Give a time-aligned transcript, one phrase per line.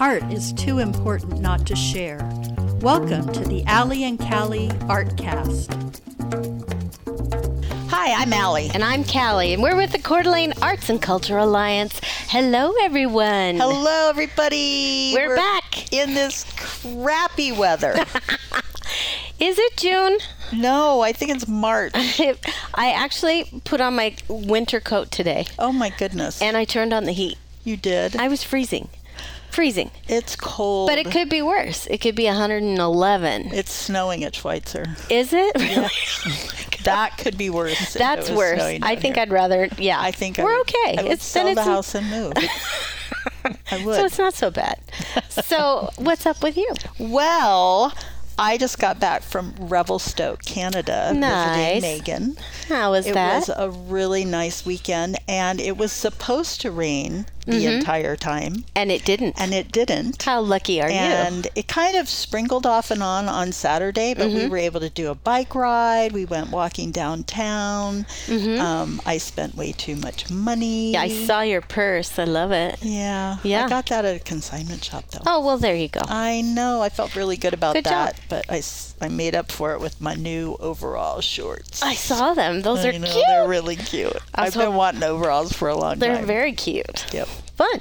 [0.00, 2.18] Art is too important not to share.
[2.80, 5.68] Welcome to the Allie and Callie Artcast.
[7.90, 8.70] Hi, I'm Allie.
[8.72, 12.00] And I'm Callie, and we're with the Coeur d'Alene Arts and Culture Alliance.
[12.28, 13.56] Hello, everyone.
[13.56, 15.12] Hello, everybody.
[15.14, 15.92] We're, back.
[15.92, 17.92] in this crappy weather.
[19.38, 20.16] Is it June?
[20.52, 21.92] no, I think it's March.
[22.74, 26.40] I actually put on my winter coat today, Oh my goodness.
[26.40, 27.36] and I turned on the heat.
[27.64, 28.16] you did.
[28.16, 28.88] I was freezing.
[29.50, 29.90] Freezing.
[30.08, 30.88] it's cold.
[30.88, 31.86] But it could be worse.
[31.86, 33.52] It could be 111.
[33.52, 34.84] It's snowing at Schweitzer.
[35.08, 35.52] Is it?
[35.58, 35.88] Really?
[36.84, 37.92] That could be worse.
[37.92, 38.58] That's worse.
[38.62, 39.22] I think here.
[39.22, 40.00] I'd rather, yeah.
[40.00, 40.96] I think we're would- okay.
[40.98, 42.32] I would it's sell the house and move.
[43.70, 43.96] I would.
[43.96, 44.78] so it's not so bad.
[45.28, 46.72] so what's up with you?
[46.98, 47.92] well,
[48.38, 51.82] I just got back from Revelstoke, Canada, Nice.
[51.82, 52.36] visiting Megan.
[52.68, 53.34] How was It that?
[53.46, 57.78] was a really nice weekend, and it was supposed to rain the Mm-hmm.
[57.78, 59.34] entire time, and it didn't.
[59.40, 60.22] and it didn't.
[60.22, 60.94] How lucky are you?
[60.96, 64.36] And it kind of sprinkled off and on on Saturday, but Mm-hmm.
[64.44, 66.12] we were able to do a bike ride.
[66.12, 68.06] We went walking downtown.
[68.28, 70.92] Um, I spent way too much money.
[70.92, 70.94] Mm-hmm.
[70.94, 72.18] Yeah, I saw your purse.
[72.18, 72.78] I love it.
[72.82, 73.64] Yeah, Yeah.
[73.64, 75.22] I got that at a consignment shop though.
[75.26, 76.00] Oh, well, there you go.
[76.08, 76.82] I know.
[76.82, 78.14] I felt really good about Good job.
[78.14, 81.82] that, but I made up for it with my new overall shorts.
[81.82, 82.60] I saw them.
[82.62, 83.24] Those are know, cute.
[83.28, 84.14] They're really cute.
[84.34, 86.00] I I've been wanting overalls for a long time.
[86.00, 87.06] They're very cute.
[87.12, 87.28] Yep.
[87.56, 87.78] Fun.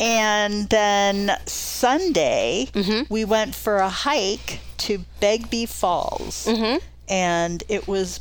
[0.00, 3.12] And then Sunday, Mm-hmm.
[3.12, 6.46] we went for a hike to Begbie Falls.
[6.46, 6.78] Mm-hmm.
[7.08, 8.20] And it was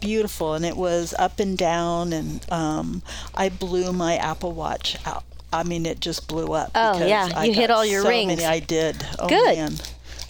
[0.00, 2.12] beautiful and it was up and down.
[2.12, 3.02] And um,
[3.34, 5.24] I blew my Apple Watch out.
[5.52, 6.70] I mean, it just blew up.
[6.74, 7.28] Oh, yeah.
[7.34, 8.28] I You hit all your so rings.
[8.36, 8.44] Many.
[8.44, 9.04] I did.
[9.18, 9.56] Oh, Good.
[9.56, 9.72] man.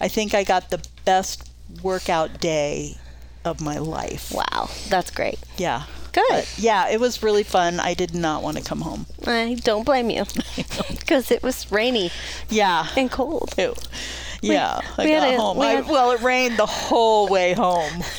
[0.00, 1.48] I think I got the best
[1.83, 2.97] workout day
[3.44, 4.31] of my life.
[4.33, 5.39] Wow, that's great.
[5.56, 5.84] Yeah.
[6.12, 6.47] Good.
[6.56, 7.81] Yeah, it was really fun.
[7.81, 9.06] I did not want to come home.
[9.27, 10.25] I don't blame you
[10.91, 12.11] because it was rainy
[12.48, 12.87] Yeah.
[12.97, 13.55] and cold.
[13.59, 13.75] Ew.
[14.41, 15.59] Yeah, I we got a- home.
[15.59, 18.05] we I, well, it rained the whole way home,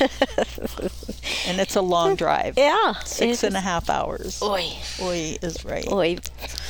[1.46, 2.54] and it's a long drive.
[2.58, 2.92] Yeah.
[3.04, 4.42] Six and a half hours.
[4.42, 4.66] Oi.
[5.00, 5.90] Oi is right.
[5.90, 6.18] Oi.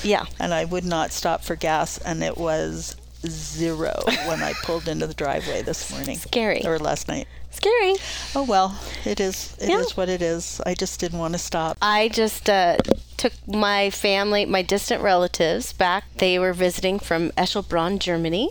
[0.04, 0.26] Yeah.
[0.38, 2.94] And I would not stop for gas, and it was
[3.26, 3.94] zero
[4.28, 6.16] when I pulled into the driveway this morning.
[6.16, 6.64] Scary.
[6.64, 7.26] Or last night.
[7.50, 7.94] Scary.
[8.34, 9.54] Oh well, it is.
[9.58, 9.94] It is Yeah.
[9.94, 10.60] what it is.
[10.64, 11.76] I just didn't want to stop.
[11.82, 12.76] I just uh,
[13.16, 16.04] took my family, my distant relatives, back.
[16.18, 18.50] They were visiting from Eschelbronn, Germany,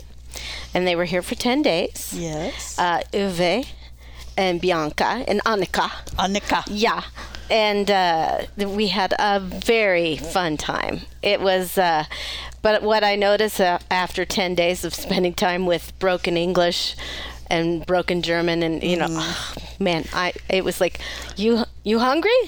[0.74, 2.12] and they were here for 10 days.
[2.14, 2.78] Yes.
[2.78, 3.66] Uh, Uwe
[4.36, 5.88] and Bianca and Annika.
[6.16, 6.62] Annika.
[6.68, 7.02] Yeah.
[7.50, 11.00] And uh, we had a very fun time.
[11.20, 12.04] It was, uh,
[12.62, 16.94] but what I noticed uh, after 10 days of spending time with broken English
[17.50, 19.08] and broken German, and you know,
[19.78, 21.00] man, I it was like,
[21.36, 22.40] you you hungry?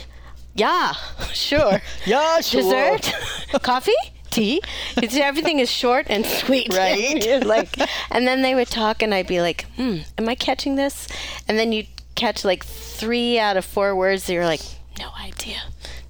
[0.54, 0.92] Yeah,
[1.32, 1.80] sure.
[2.06, 2.62] Yeah, sure.
[2.62, 3.12] Dessert,
[3.62, 3.92] coffee,
[4.30, 4.60] tea.
[4.96, 7.44] It's, everything is short and sweet, Right.
[7.44, 7.76] Like,
[8.10, 11.08] and then they would talk, and I'd be like, "Hmm, am I catching this?"
[11.48, 14.26] And then you catch like three out of four words.
[14.26, 14.62] That you're like,
[14.98, 15.62] "No idea,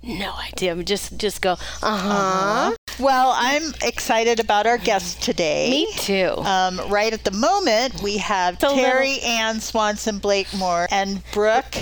[0.03, 1.53] no idea." Just just go,
[1.83, 5.71] "Uh huh." Well, I'm excited about our guest today.
[5.71, 6.35] Me too.
[6.39, 11.73] Um, right at the moment, we have The Terry Ann Swanson Blakemore and Brooke,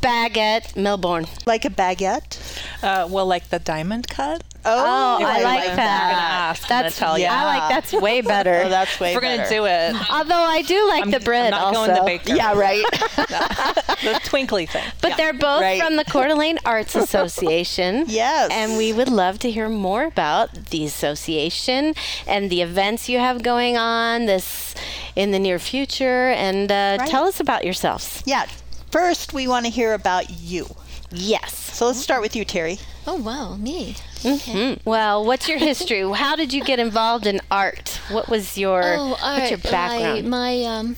[0.00, 1.26] Baggette, Milbourne.
[1.46, 2.38] like a baguette.
[2.82, 4.42] Uh, well, like the diamond cut.
[4.64, 6.10] Oh, If I I like was that.
[6.10, 7.26] gonna ask, I'm that's tell you.
[7.26, 8.62] I like that's way better.
[8.66, 9.36] Oh, that's way If we're better.
[9.44, 10.10] gonna do it.
[10.10, 11.86] Although I do like I'm- the I'm bread not also.
[11.86, 12.34] going the baker.
[12.34, 12.84] Yeah, right.
[14.02, 14.84] the twinkly thing.
[15.00, 15.80] But they're both right.
[15.82, 18.04] from the Coeur d'Alene Arts Association.
[18.08, 18.50] Yes.
[18.52, 21.94] And we would love to hear more about the association
[22.26, 24.74] and the events you have going on this
[25.16, 26.28] in the near future.
[26.30, 27.08] And uh, Right.
[27.08, 28.22] tell us about yourselves.
[28.26, 28.46] yeah.
[28.90, 30.66] First, we want to hear about you.
[31.12, 31.54] Yes.
[31.76, 32.78] So let's start with you, Terry.
[33.06, 33.96] Oh wow, me.
[34.22, 36.02] Mm, Well, what's your history?
[36.12, 37.98] How did you get involved in art?
[38.10, 40.28] What was your Oh, all what's your background?
[40.28, 40.96] My, my um,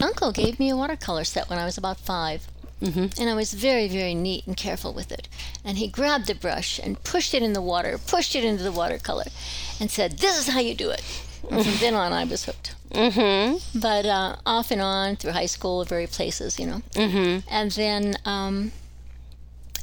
[0.00, 2.48] uncle gave me a watercolor set when I was about 5
[2.82, 3.18] Mm-hmm.
[3.20, 5.26] and I was very, very neat and careful with it.
[5.64, 8.72] And he grabbed the brush and pushed it in the water, pushed it into the
[8.72, 9.24] watercolor,
[9.80, 11.02] and said, "This is how you do it."
[11.50, 12.74] And from then on, I was hooked.
[12.90, 13.78] mm-hmm.
[13.78, 16.82] But uh, off and on through high school, various places, you know.
[16.92, 17.48] Mm-hmm.
[17.50, 18.72] And then um,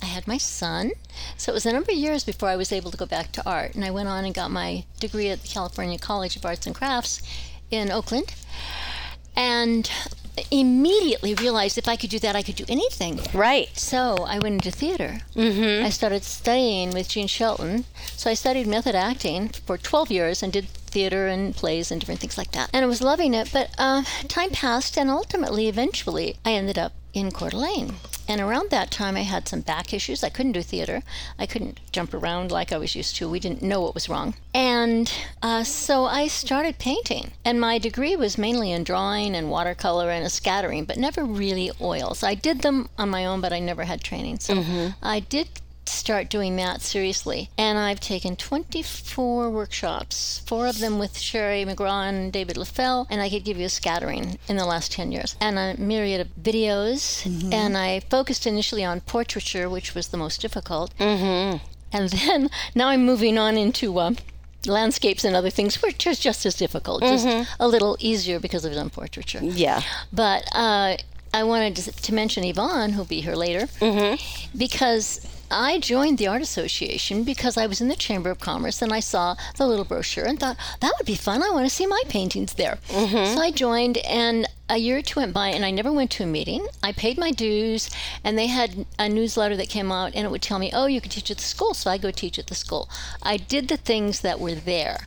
[0.01, 0.91] I had my son.
[1.37, 3.49] So it was a number of years before I was able to go back to
[3.49, 3.75] art.
[3.75, 6.75] And I went on and got my degree at the California College of Arts and
[6.75, 7.21] Crafts
[7.69, 8.33] in Oakland.
[9.35, 9.89] And
[10.49, 13.19] immediately realized if I could do that, I could do anything.
[13.33, 13.69] Right.
[13.77, 15.21] So I went into theater.
[15.35, 15.85] Mm-hmm.
[15.85, 17.85] I started studying with Jean Shelton.
[18.15, 22.19] So I studied method acting for 12 years and did theater and plays and different
[22.19, 22.69] things like that.
[22.73, 23.49] And I was loving it.
[23.51, 27.95] But uh, time passed, and ultimately, eventually, I ended up in Coeur d'Alene.
[28.31, 30.23] And around that time, I had some back issues.
[30.23, 31.03] I couldn't do theater.
[31.37, 33.27] I couldn't jump around like I was used to.
[33.27, 34.35] We didn't know what was wrong.
[34.53, 35.11] And
[35.43, 37.31] uh, so I started painting.
[37.43, 41.71] And my degree was mainly in drawing and watercolor and a scattering, but never really
[41.81, 42.23] oils.
[42.23, 44.39] I did them on my own, but I never had training.
[44.39, 45.49] So I did
[45.91, 47.49] start doing that seriously.
[47.57, 53.21] And I've taken 24 workshops, four of them with Sherrie McGraw and David Leffel, and
[53.21, 55.35] I could give you a scattering in the last 10 years.
[55.39, 57.25] And a myriad of videos.
[57.53, 60.95] And I focused initially on portraiture, which was the most difficult.
[60.97, 61.57] Mm-hmm.
[61.93, 63.97] And then now I'm moving on into.
[63.97, 64.13] Uh,
[64.67, 67.25] Landscapes and other things, which is just as difficult, just
[67.59, 69.39] a little easier because I've done portraiture.
[69.41, 69.81] Yeah.
[70.13, 70.97] But uh,
[71.33, 73.67] I wanted to, to mention Yvonne, who'll be here later,
[74.55, 78.93] because I joined the Art Association because I was in the Chamber of Commerce and
[78.93, 81.43] I saw the little brochure and thought, that would be fun.
[81.43, 82.77] I want to see my paintings there.
[82.87, 83.35] Mm-hmm.
[83.35, 86.23] So I joined, and a year or two went by, and I never went to
[86.23, 86.65] a meeting.
[86.81, 87.89] I paid my dues,
[88.23, 91.01] and they had a newsletter that came out, and it would tell me, oh, you
[91.01, 91.73] can teach at the school.
[91.73, 92.89] So I go teach at the school.
[93.21, 95.05] I did the things that were there,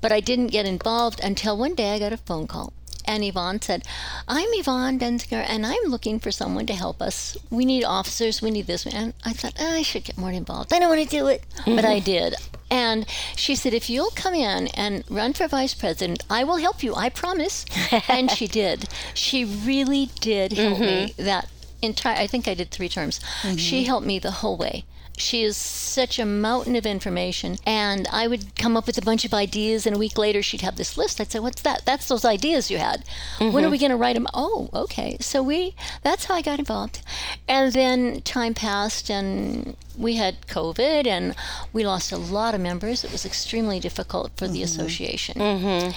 [0.00, 2.72] but I didn't get involved until one day I got a phone call.
[3.04, 3.84] And Yvonne said,
[4.28, 7.36] I'm Yvonne Benzinger, and I'm looking for someone to help us.
[7.50, 8.86] We need officers, we need this.
[8.86, 10.72] And I thought, "Ah, I should get more involved.
[10.72, 11.44] I don't want to do it.
[11.64, 12.04] But I mm-hmm.
[12.04, 12.34] did.
[12.70, 13.06] And
[13.36, 16.94] she said, if you'll come in and run for vice president, I will help you.
[16.94, 17.66] I promise.
[18.08, 18.88] and she did.
[19.12, 21.24] She really did help me mm-hmm.
[21.24, 21.48] that
[21.82, 23.20] entire, I think I did three terms.
[23.56, 23.86] She mm-hmm.
[23.86, 24.84] helped me the whole way.
[25.16, 27.58] She is such a mountain of information.
[27.66, 30.62] And I would come up with a bunch of ideas, and a week later, she'd
[30.62, 31.20] have this list.
[31.20, 31.84] I'd say, What's that?
[31.84, 33.04] That's those ideas you had.
[33.38, 33.70] When are mm-hmm.
[33.70, 34.26] we going to write them?
[34.34, 35.16] Oh, okay.
[35.20, 37.02] So we, that's how I got involved.
[37.48, 41.34] And then time passed, and we had COVID, and
[41.72, 43.04] we lost a lot of members.
[43.04, 44.64] It was extremely difficult for the mm-hmm.
[44.64, 45.38] association.
[45.38, 45.90] Mm-hmm.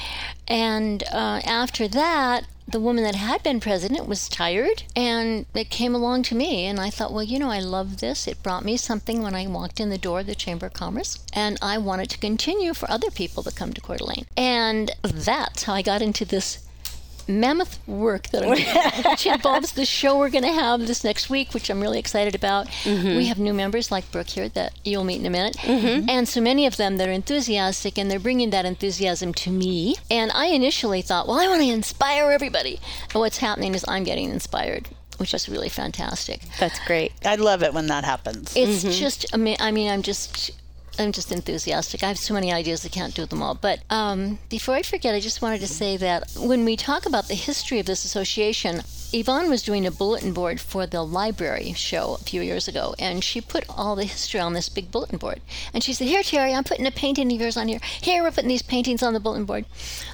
[0.48, 5.94] And uh, after that, the woman that had been president was tired and it came
[5.94, 8.28] along to me and i thought well you know i love this.
[8.28, 11.20] It brought me something when i walked in the door of the chamber of commerce
[11.34, 14.26] and i wanted to continue for other people to come to Coeur d'Alene.
[14.36, 16.65] And that's how i got into this
[17.28, 21.30] mammoth work that I'm doing, which involves the show we're going to have this next
[21.30, 22.68] week, which I'm really excited about.
[22.84, 23.18] Mm-hmm.
[23.18, 26.10] We have new members like Brooke here that you'll meet in a minute, mm-hmm.
[26.10, 29.96] and so many of them that are enthusiastic and they're bringing that enthusiasm to me.
[30.10, 32.80] And I initially thought, well, I want to inspire everybody.
[33.14, 34.88] And what's happening is I'm getting inspired.
[35.18, 36.42] Which is really fantastic.
[36.60, 37.14] That's great.
[37.24, 38.54] I love it when that happens.
[38.54, 38.92] It's mm-hmm.
[38.92, 40.52] just, ama- I mean, I'm just,
[41.00, 42.04] I'm just enthusiastic.
[42.04, 43.56] I have so many ideas, I can't do them all.
[43.56, 47.28] But um, before I forget, I just wanted to say that when we talk about
[47.28, 48.82] the history of this association,
[49.14, 53.24] Yvonne was doing a bulletin board for the library show a few years ago, and
[53.24, 55.42] she put all the history on this big bulletin board.
[55.74, 57.80] And she said, Here, Terry, I'm putting a painting of yours on here.
[58.02, 59.66] Here, we're putting these paintings on the bulletin board.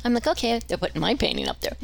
[0.04, 1.78] I'm like, Okay, they're putting my painting up there.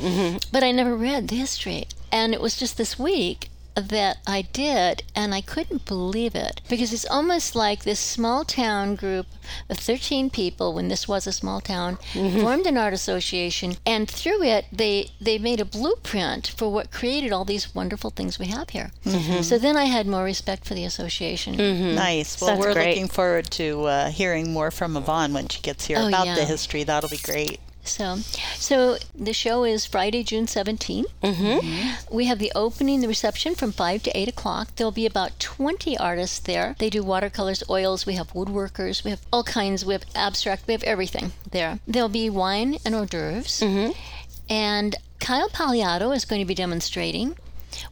[0.51, 1.87] But I never read the history.
[2.11, 3.49] And it was just this week
[3.81, 8.95] that I did, and I couldn't believe it because it's almost like this small town
[8.95, 9.27] group
[9.69, 12.41] of 13 people, when this was a small town, mm-hmm.
[12.41, 17.31] formed an art association, and through it, they they made a blueprint for what created
[17.31, 18.91] all these wonderful things we have here.
[19.05, 19.41] Mm-hmm.
[19.41, 21.55] So then I had more respect for the association.
[21.55, 21.95] Mm-hmm.
[21.95, 22.41] Nice.
[22.41, 22.89] Well, That's we're great.
[22.89, 26.35] looking forward to uh, hearing more from Yvonne when she gets here Oh, about yeah.
[26.35, 26.83] the history.
[26.83, 27.59] That'll be great.
[27.87, 28.17] So,
[28.55, 31.05] so the show is Friday, June 17th.
[31.23, 32.15] Mm-hmm.
[32.15, 34.75] We have the opening, the reception from 5 to 8 o'clock.
[34.75, 36.75] There'll be about 20 artists there.
[36.79, 40.73] They do watercolors, oils, we have woodworkers, we have all kinds, we have abstract, we
[40.73, 41.79] have everything there.
[41.87, 43.61] There'll be wine and hors d'oeuvres.
[44.49, 47.35] And Kyle Pagliato is going to be demonstrating.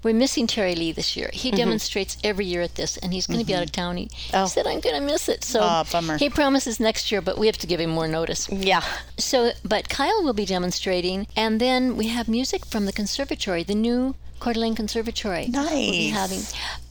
[0.03, 1.29] We're missing Terry Lee this year.
[1.33, 3.97] He demonstrates every year at this, and he's going to be out of town.
[3.97, 5.43] He, he said, I'm going to miss it.
[5.43, 6.17] So Aw, bummer.
[6.17, 8.49] he promises next year, but we have to give him more notice.
[8.49, 8.83] Yeah.
[9.17, 13.75] So, but Kyle will be demonstrating, and then we have music from the conservatory, the
[13.75, 15.49] new Coeur d'Alene Conservatory.
[15.51, 16.41] We'll be having,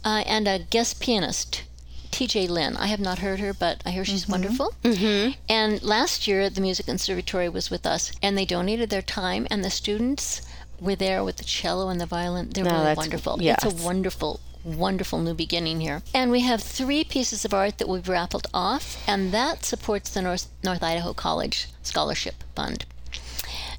[0.05, 1.65] uh, and a guest pianist,
[2.11, 2.47] T.J.
[2.49, 2.77] Lynn.
[2.77, 4.73] I have not heard her, but I hear she's wonderful.
[4.83, 5.33] Mm-hmm.
[5.49, 9.65] And last year, the Music Conservatory was with us, and they donated their time, and
[9.65, 10.41] the students
[10.81, 12.51] were there with the cello and the violin.
[12.51, 13.39] They're No, really wonderful.
[13.41, 13.65] yes.
[13.65, 16.01] It's a wonderful wonderful new beginning here.
[16.15, 20.23] And we have three pieces of art that we've raffled off, and that supports the
[20.23, 22.87] North, North Idaho College Scholarship Fund.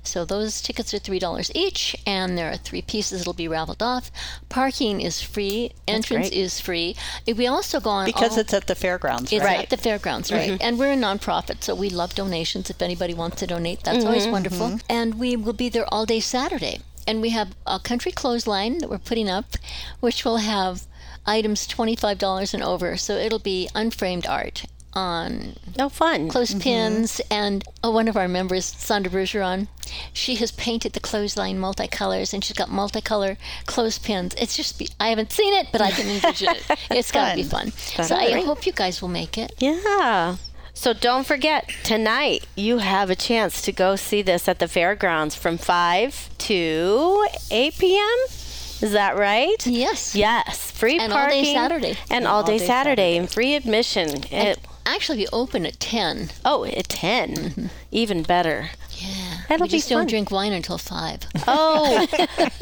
[0.08, 3.82] So those tickets are three dollars each, and there are three pieces that'll be raffled
[3.82, 4.12] off.
[4.50, 5.74] Parking is free.
[5.88, 6.96] Entrance is free.
[7.26, 9.60] If we also go on Because all- it's at the fairgrounds, it's right?
[9.60, 10.52] at the fairgrounds, right?
[10.52, 10.62] Mm-hmm.
[10.62, 12.70] And we're a nonprofit, so we love donations.
[12.70, 14.08] If anybody wants to donate, that's mm-hmm.
[14.08, 14.68] always wonderful.
[14.68, 14.78] Mm-hmm.
[14.90, 16.82] And we will be there all day Saturday.
[17.08, 19.58] And we have a country clothesline that we're putting up,
[20.00, 20.88] which will have
[21.26, 22.98] items $25 and over.
[22.98, 26.30] So it'll be unframed art on Oh, fun.
[26.30, 27.14] clothespins.
[27.18, 27.34] Mm-hmm.
[27.34, 29.68] And oh, one of our members, Sandra Bergeron,
[30.14, 34.34] she has painted the clothesline multicolors and she's got multicolor clothespins.
[34.38, 36.64] It's just, be- I haven't seen it, but I can envision it.
[36.92, 37.72] It's got to be fun.
[37.72, 39.52] So I hope you guys will make it.
[39.60, 40.38] Yeah.
[40.74, 45.34] So don't forget, tonight you have a chance to go see this at the fairgrounds
[45.36, 48.18] from 5 to 8 p.m.
[48.82, 49.66] Is that right?
[49.66, 50.16] Yes.
[50.16, 50.72] Yes.
[50.72, 51.96] Free And all day Saturday.
[52.12, 54.24] And all day Saturday and free admission.
[54.32, 56.30] It, Actually, we open at 10.
[56.46, 57.34] oh, at 10.
[57.34, 57.66] Mm-hmm.
[57.92, 58.70] Even better.
[58.92, 59.38] Yeah.
[59.50, 60.02] That'll we just be fun.
[60.04, 61.22] don't drink wine until 5.
[61.48, 62.08] Oh,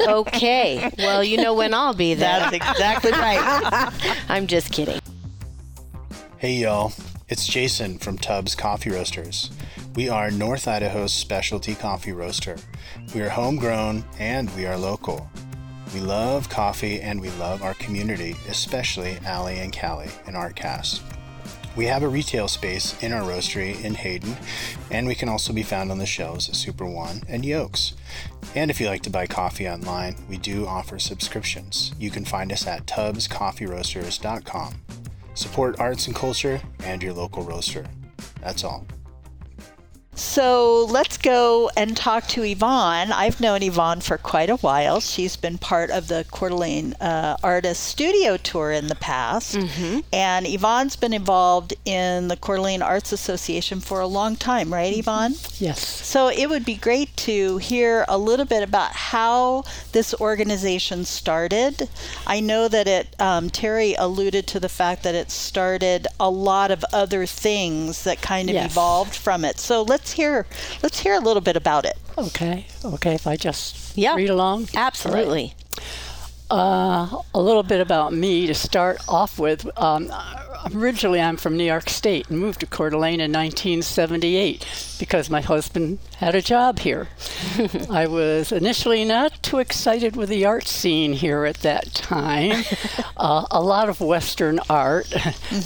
[0.00, 0.90] okay.
[0.98, 2.40] Well, you know when I'll be there.
[2.40, 3.92] That's exactly right.
[4.28, 5.00] I'm just kidding.
[6.38, 6.92] Hey y'all,
[7.28, 9.50] it's Jason from Tubbs Coffee Roasters.
[9.94, 12.56] We are North Idaho's specialty coffee roaster.
[13.14, 15.30] We are homegrown and we are local.
[15.94, 21.00] We love coffee and we love our community, especially Allie and Callie and Artcast.
[21.76, 24.36] We have a retail space in our roastery in Hayden,
[24.90, 27.94] and we can also be found on the shelves at Super One and Yokes.
[28.54, 31.92] And if you like to buy coffee online, we do offer subscriptions.
[31.98, 34.74] You can find us at tubscoffeeroasters.com.
[35.34, 37.86] Support arts and culture and your local roaster.
[38.40, 38.86] That's all.
[40.16, 43.10] So let's go and talk to Yvonne.
[43.12, 45.00] I've known Yvonne for quite a while.
[45.00, 49.56] She's been part of the Coeur d'Alene uh, Artist Studio Tour in the past.
[50.12, 54.96] And Yvonne's been involved in the Coeur d'Alene Arts Association for a long time, right,
[54.96, 55.34] Yvonne?
[55.58, 55.84] Yes.
[55.84, 61.88] So it would be great to hear a little bit about how this organization started.
[62.26, 66.70] I know that it, um, Terry alluded to the fact that it started a lot
[66.70, 68.70] of other things that kind of Yes.
[68.70, 69.58] evolved from it.
[69.58, 70.46] So let's hear,
[70.82, 71.96] let's hear a little bit about it.
[72.18, 72.66] Okay.
[72.84, 73.14] Okay.
[73.14, 74.14] If I just Yeah.
[74.14, 74.68] read along.
[74.74, 75.54] Absolutely.
[76.50, 79.66] Uh, a little bit about me to start off with.
[79.80, 80.12] Um,
[80.74, 85.40] originally, I'm from New York State and moved to Coeur d'Alene in 1978 because my
[85.40, 87.08] husband had a job here.
[87.90, 92.64] I was initially not too excited with the art scene here at that time.
[93.16, 95.12] uh, a lot of Western art,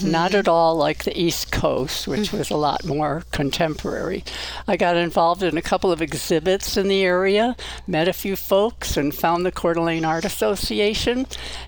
[0.02, 4.24] not at all like the East Coast, which was a lot more contemporary.
[4.66, 8.96] I got involved in a couple of exhibits in the area, met a few folks,
[8.96, 11.26] and found the Coeur d'Alene Art Association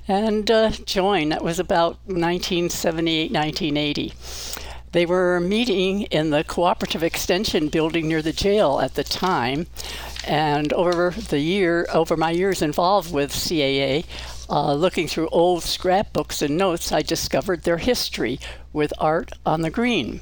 [0.08, 1.32] and uh, joined.
[1.32, 4.12] That was about 1978, 1980.
[4.92, 9.68] They were meeting in the Cooperative Extension building near the jail at the time.
[10.26, 14.04] And over the year, over my years involved with CAA,
[14.48, 18.40] uh, looking through old scrapbooks and notes, I discovered their history
[18.72, 20.20] with art on the green.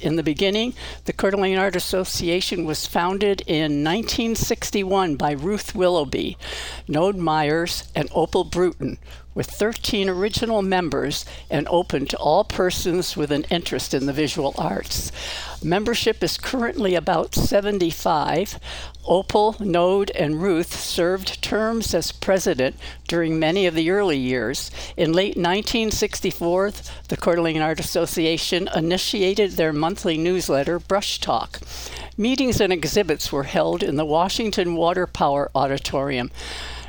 [0.00, 0.74] In the beginning,
[1.06, 6.36] the Coeur d'Alene Art Association was founded in 1961 by Ruth Willoughby,
[6.86, 8.98] Node Myers, and Opal Bruton,
[9.38, 14.52] with 13 original members and open to all persons with an interest in the visual
[14.58, 15.12] arts.
[15.62, 18.58] Membership is currently about 75.
[19.06, 22.74] Opal, Node, and Ruth served terms as president
[23.06, 24.72] during many of the early years.
[24.96, 26.72] In late 1964,
[27.06, 31.60] the Coeur d'Alene Art Association initiated their monthly newsletter, Brush Talk.
[32.16, 36.32] Meetings and exhibits were held in the Washington Water Power Auditorium.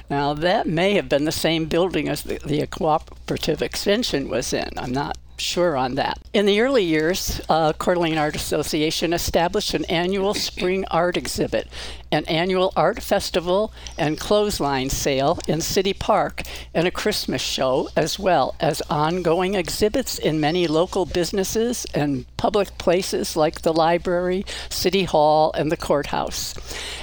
[0.09, 4.69] Now, that may have been the same building as the, the cooperative extension was in.
[4.77, 6.19] I'm not sure on that.
[6.33, 11.67] In the early years, uh, Coeur d'Alene Art Association established an annual spring art exhibit,
[12.11, 16.43] an annual art festival and clothesline sale in City Park,
[16.73, 22.77] and a Christmas show, as well as ongoing exhibits in many local businesses and public
[22.77, 26.53] places like the library, City Hall, and the courthouse.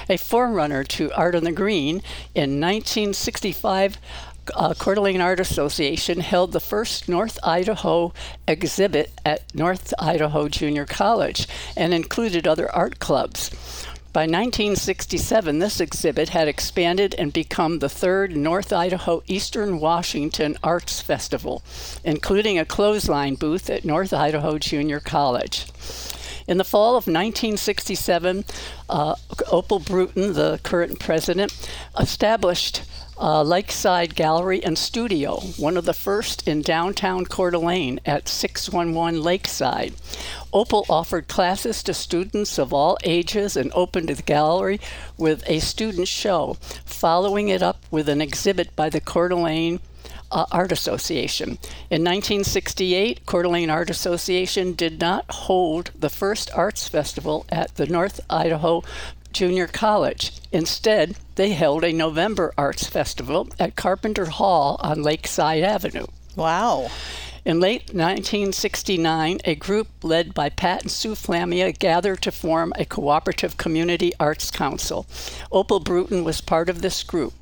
[0.09, 2.01] A forerunner to Art on the Green,
[2.33, 3.97] in 1965,
[4.55, 8.13] uh, Coeur d'Alene Art Association held the first North Idaho
[8.47, 13.49] exhibit at North Idaho Junior College and included other art clubs.
[14.13, 21.01] By 1967, this exhibit had expanded and become the third North Idaho Eastern Washington Arts
[21.01, 21.61] Festival,
[22.03, 25.67] including a clothesline booth at North Idaho Junior College.
[26.47, 28.45] In the fall of 1967,
[28.89, 29.15] uh,
[29.51, 31.53] Opal Bruton, the current president,
[31.99, 32.83] established
[33.19, 39.21] uh, Lakeside Gallery and Studio, one of the first in downtown Coeur d'Alene at 611
[39.21, 39.93] Lakeside.
[40.53, 44.79] Opal offered classes to students of all ages and opened the gallery
[45.17, 49.79] with a student show, following it up with an exhibit by the Coeur d'Alene
[50.31, 51.57] uh, Art Association.
[51.89, 57.87] In 1968, Coeur d'Alene Art Association did not hold the first arts festival at the
[57.87, 58.83] North Idaho
[59.31, 60.33] Junior College.
[60.51, 66.07] Instead, they held a November Arts Festival at Carpenter Hall on Lakeside Avenue.
[66.35, 66.89] Wow.
[67.47, 72.83] In late 1969, a group led by Pat and Sue Flamia gathered to form a
[72.83, 75.05] cooperative community arts council.
[75.49, 77.33] Opal Bruton was part of this group.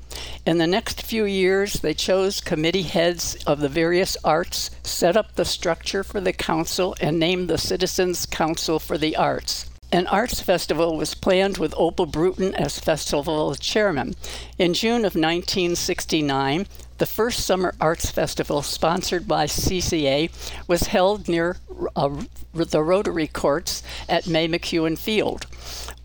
[0.46, 5.34] In the next few years, they chose committee heads of the various arts, set up
[5.34, 9.68] the structure for the council, and named the Citizens Council for the Arts.
[9.92, 14.16] An arts festival was planned with Opal Bruton as festival chairman.
[14.58, 16.66] In June of 1969,
[16.98, 20.30] the first summer arts festival, sponsored by CCA,
[20.66, 21.56] was held near
[21.94, 22.22] uh,
[22.52, 25.46] the Rotary Courts at May McEuen Field.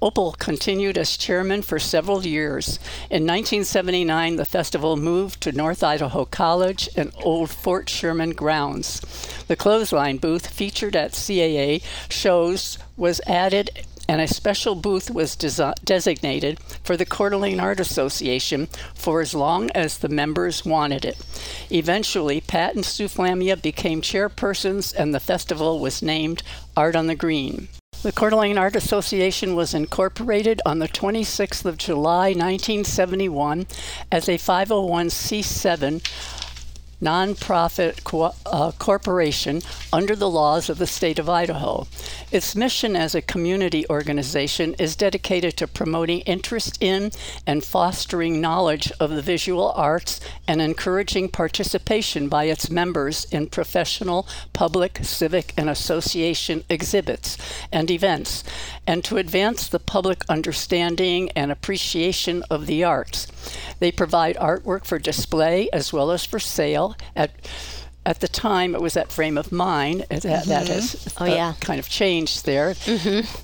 [0.02, 2.80] Opal continued as chairman for several years.
[3.10, 9.00] In 1979, the festival moved to North Idaho College and Old Fort Sherman grounds.
[9.48, 15.74] The clothesline booth featured at CAA shows was added and a special booth was desi-
[15.84, 21.18] designated for the Coeur d'Alene Art Association for as long as the members wanted it.
[21.70, 26.44] Eventually, Pat and Sue Flamia became chairpersons, and the festival was named
[26.76, 27.68] Art on the Green.
[28.04, 33.68] The Coeur d'Alene Art Association was incorporated on the 26th of July 1971
[34.12, 36.02] as a 501c7
[37.02, 41.88] nonprofit co- uh, corporation under the laws of the state of Idaho.
[42.32, 44.82] Its mission as a community organization mm-hmm.
[44.82, 47.12] is dedicated to promoting interest in
[47.46, 54.28] and fostering knowledge of the visual arts and encouraging participation by its members in professional,
[54.54, 57.38] public, civic, and association exhibits
[57.72, 58.44] and events,
[58.88, 63.28] and to advance the public understanding and appreciation of the arts.
[63.80, 67.32] They provide artwork for display as well as for sale at
[68.06, 71.54] at the time it was that frame of mind that, that has Oh, uh, yeah.
[71.60, 72.76] kind of changed there.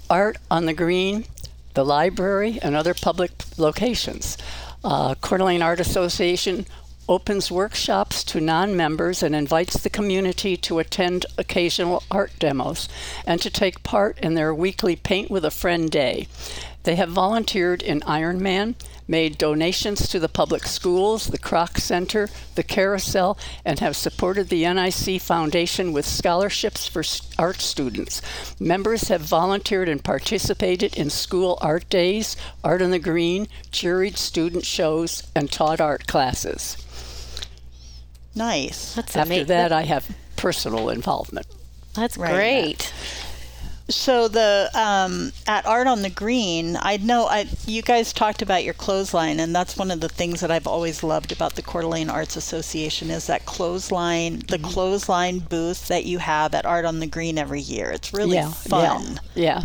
[0.09, 1.25] Art on the green
[1.73, 4.35] the library and other public locations.
[4.83, 6.65] Uh, Coeur d'Alene art association
[7.07, 12.89] opens workshops to non-members and invites the community to attend occasional art demos
[13.27, 16.27] and to take part in their weekly paint with a friend day.
[16.81, 18.73] They have volunteered in Ironman,
[19.07, 24.65] made donations to the public schools, the Kroc Center, the Carousel, and have supported the
[24.67, 27.03] NIC Foundation with scholarships for
[27.41, 28.21] art students.
[28.59, 34.65] Members have volunteered and participated in school art days, art on the green, juried student
[34.65, 36.77] shows, and taught art classes.
[38.35, 38.93] Nice.
[38.93, 41.47] That's After ama- that, I have personal involvement.
[41.95, 42.33] That's Right.
[42.35, 42.93] great.
[43.89, 48.65] So the um, at Art on the Green, I know I you guys talked about
[48.65, 51.83] your clothesline, and that's one of the things that I've always loved about the Coeur
[51.83, 54.65] d'Alene Arts Association is that clothesline, the Mm-hmm.
[54.71, 57.89] clothesline booth that you have at Art on the Green every year.
[57.89, 59.21] It's really yeah, fun.
[59.35, 59.63] Yeah, yeah.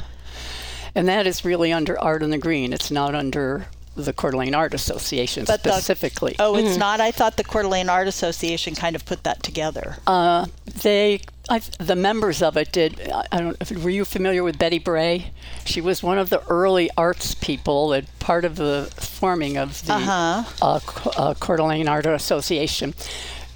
[0.94, 2.72] And that is really under Art on the Green.
[2.72, 6.36] It's not under the Coeur d'Alene Art Association But the- specifically.
[6.38, 6.66] Oh, Mm-hmm.
[6.68, 7.00] it's not.
[7.00, 9.96] I thought the Coeur d'Alene Art Association kind of put that together.
[10.06, 10.46] Uh,
[10.82, 13.00] they, I, the members of it did.
[13.10, 13.82] I don't.
[13.82, 15.32] Were you familiar with Betty Bray?
[15.64, 19.94] She was one of the early arts people and part of the forming of the
[19.94, 20.44] Uh-huh.
[20.62, 20.80] uh,
[21.16, 22.94] uh, Coeur d'Alene Art Association.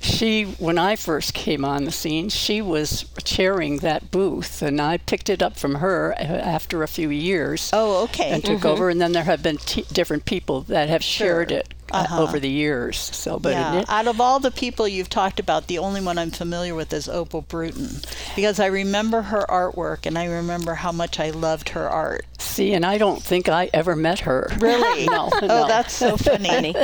[0.01, 4.99] She, when I first came on the scene, she was chairing that booth, and I
[4.99, 7.71] picked it up from her uh, after a few years.
[7.73, 8.31] Oh, okay.
[8.31, 11.59] And took over, and then there have been t- different people that have shared Sure.
[11.59, 12.99] it uh, over the years.
[12.99, 16.31] So, but yeah, out of all the people you've talked about, the only one I'm
[16.31, 18.01] familiar with is Opal Bruton
[18.35, 22.25] because I remember her artwork and I remember how much I loved her art.
[22.39, 24.51] See, and I don't think I ever met her.
[24.59, 25.07] Really?
[25.11, 25.67] no, Oh, no.
[25.67, 26.73] that's so funny.
[26.73, 26.75] Funny.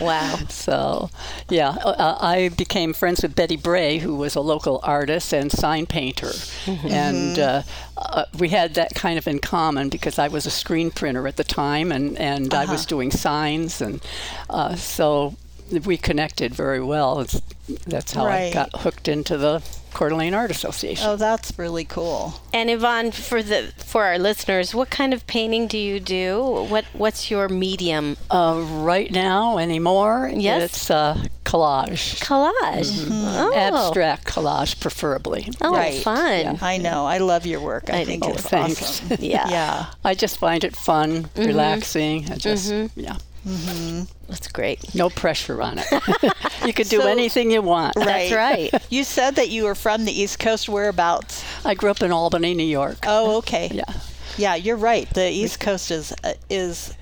[0.00, 0.36] wow.
[0.48, 1.10] So,
[1.48, 5.86] yeah, uh, I became friends with Betty Bray, who was a local artist and sign
[5.86, 6.30] painter.
[6.66, 7.62] And uh,
[7.96, 11.36] uh, we had that kind of in common because I was a screen printer at
[11.36, 13.80] the time and, and I was doing signs.
[13.80, 14.00] And
[14.50, 15.34] uh, so
[15.84, 17.20] we connected very well.
[17.20, 17.40] It's,
[17.86, 18.50] that's how Right.
[18.50, 21.06] I got hooked into the Coeur d'Alene Art Association.
[21.08, 22.34] Oh, that's really cool.
[22.52, 26.66] And Yvonne, for the for our listeners, what kind of painting do you do?
[26.68, 28.16] What what's your medium?
[28.30, 30.62] Uh, right now, anymore, Yes.
[30.62, 32.20] it's uh, collage.
[32.20, 33.08] Collage.
[33.10, 33.52] Oh.
[33.54, 35.48] Abstract collage, preferably.
[35.60, 36.02] Oh, Right.
[36.02, 36.58] fun.
[36.60, 37.06] I know.
[37.06, 37.90] I love your work.
[37.90, 38.48] I, I think do it's too.
[38.48, 38.82] Thanks.
[39.02, 39.16] awesome.
[39.20, 39.48] Yeah.
[39.48, 39.86] Yeah.
[40.04, 42.30] I just find it fun, relaxing.
[42.30, 44.94] I just, yeah, That's great.
[44.94, 45.86] no pressure on it.
[46.66, 47.94] you can do So- anything you want.
[47.94, 48.70] That's right.
[48.90, 50.68] You said that you were from the East Coast.
[50.68, 51.44] Whereabouts?
[51.64, 52.98] I grew up in Albany, New York.
[53.06, 53.70] Oh, okay.
[53.72, 53.84] Yeah.
[54.36, 55.08] Yeah, you're right.
[55.10, 56.94] The East Coast is uh, is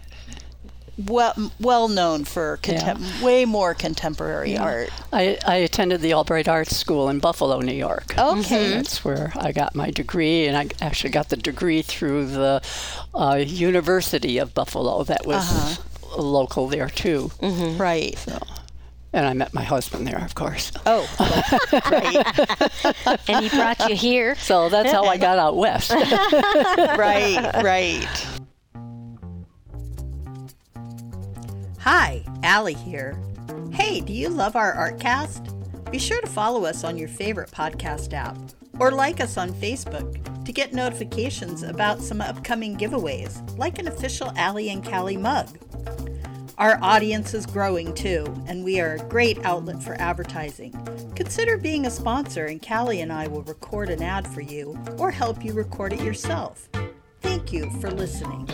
[1.06, 4.90] well well known for contem- way more contemporary art.
[5.12, 8.18] I, I attended the Albright Arts School in Buffalo, New York.
[8.18, 8.70] Okay.
[8.70, 12.60] That's where I got my degree, and I actually got the degree through the
[13.14, 15.78] uh, University of Buffalo, that was
[16.22, 17.30] local there too.
[17.40, 17.80] Mm-hmm.
[17.80, 18.16] Right.
[18.18, 18.38] So.
[19.12, 20.70] And I met my husband there, of course.
[20.84, 21.08] Oh,
[21.90, 24.34] right, And he brought you here.
[24.34, 25.90] So that's how I got out west.
[25.92, 28.26] right, right.
[31.80, 33.18] Hi, Allie here.
[33.72, 35.54] Hey, do you love our Artcast?
[35.90, 38.36] Be sure to follow us on your favorite podcast app
[38.78, 44.32] or like us on Facebook to get notifications about some upcoming giveaways, like an official
[44.34, 45.46] Allie and Callie mug.
[46.56, 50.72] Our audience is growing too, and we are a great outlet for advertising.
[51.14, 55.10] Consider being a sponsor, and Callie and I will record an ad for you or
[55.10, 56.70] help you record it yourself.
[57.20, 58.48] Thank you for listening.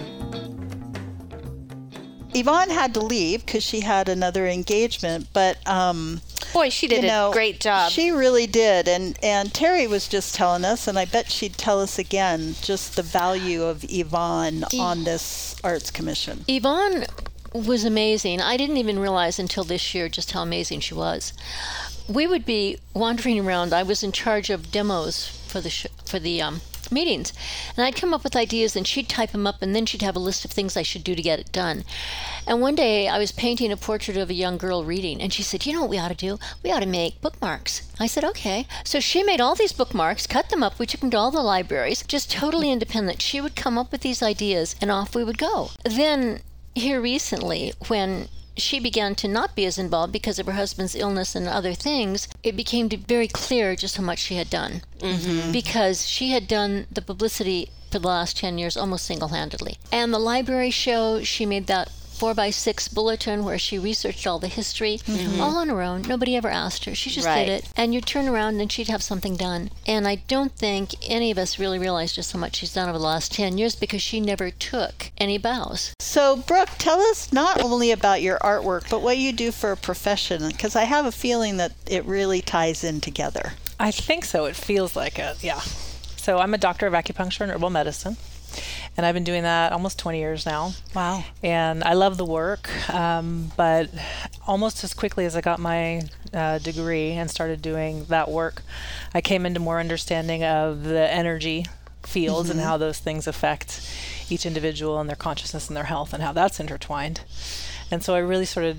[2.34, 6.20] Yvonne had to leave because she had another engagement, but um,
[6.54, 7.90] Boy, she did you know, a great job.
[7.90, 11.80] She really did, and and Terry was just telling us, and I bet she'd tell
[11.80, 16.44] us again just the value of Yvonne on this arts commission.
[16.48, 17.06] Yvonne
[17.52, 18.40] was amazing.
[18.40, 21.32] I didn't even realize until this year just how amazing she was.
[22.08, 23.72] We would be wandering around.
[23.72, 26.60] I was in charge of demos for the sh- for the um,
[26.90, 27.32] meetings,
[27.76, 30.16] and I'd come up with ideas, and she'd type them up, and then she'd have
[30.16, 31.84] a list of things I should do to get it done.
[32.46, 35.42] And one day I was painting a portrait of a young girl reading, and she
[35.42, 36.38] said, "You know what we ought to do?
[36.62, 40.50] We ought to make bookmarks." I said, "Okay." So she made all these bookmarks, cut
[40.50, 40.78] them up.
[40.78, 43.22] We took them to all the libraries, just totally independent.
[43.22, 45.70] She would come up with these ideas, and off we would go.
[45.84, 46.42] Then
[46.74, 51.34] here recently when she began to not be as involved because of her husband's illness
[51.34, 54.82] and other things, it became very clear just how much she had done.
[55.00, 55.52] Mm-hmm.
[55.52, 59.78] Because she had done the publicity for the last 10 years almost single handedly.
[59.92, 61.90] And the library show, she made that
[62.24, 65.42] four by six bulletin where she researched all the history mm-hmm.
[65.42, 66.00] all on her own.
[66.00, 66.94] Nobody ever asked her.
[66.94, 67.44] She just Right.
[67.44, 67.68] did it.
[67.76, 69.70] And you'd turn around and she'd have something done.
[69.86, 72.96] And I don't think any of us really realized just how much she's done over
[72.96, 75.92] the last 10 years because she never took any bows.
[76.00, 79.76] So, Brooke, tell us not only about your artwork, but what you do for a
[79.76, 83.52] profession, because I have a feeling that it really ties in together.
[83.78, 84.46] I think so.
[84.46, 85.44] It feels like it.
[85.44, 85.60] Yeah.
[86.16, 88.16] So I'm a doctor of acupuncture and herbal medicine,
[88.96, 90.72] and I've been doing that almost 20 years now.
[90.94, 91.24] Wow.
[91.42, 93.90] And I love the work, um, but
[94.46, 98.62] almost as quickly as I got my uh, degree and started doing that work,
[99.14, 101.66] I came into more understanding of the energy
[102.02, 103.80] fields and how those things affect
[104.28, 107.22] each individual and their consciousness and their health and how that's intertwined.
[107.90, 108.78] And so I really sort of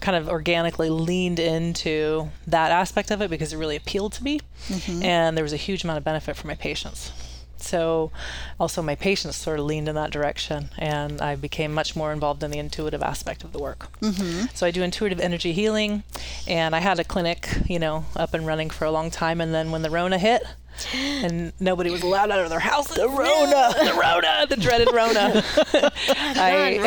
[0.00, 4.40] kind of organically leaned into that aspect of it because it really appealed to me
[5.00, 7.12] and there was a huge amount of benefit for my patients
[7.62, 8.10] so
[8.58, 12.42] also my patients sort of leaned in that direction and i became much more involved
[12.42, 14.46] in the intuitive aspect of the work mm-hmm.
[14.54, 16.02] so i do intuitive energy healing
[16.46, 19.54] and i had a clinic you know up and running for a long time and
[19.54, 20.42] then when the rona hit
[20.94, 22.88] and nobody was allowed out of their house.
[22.88, 23.14] The Rona,
[23.84, 25.42] the Rona, the dreaded Rona.
[26.36, 26.78] I,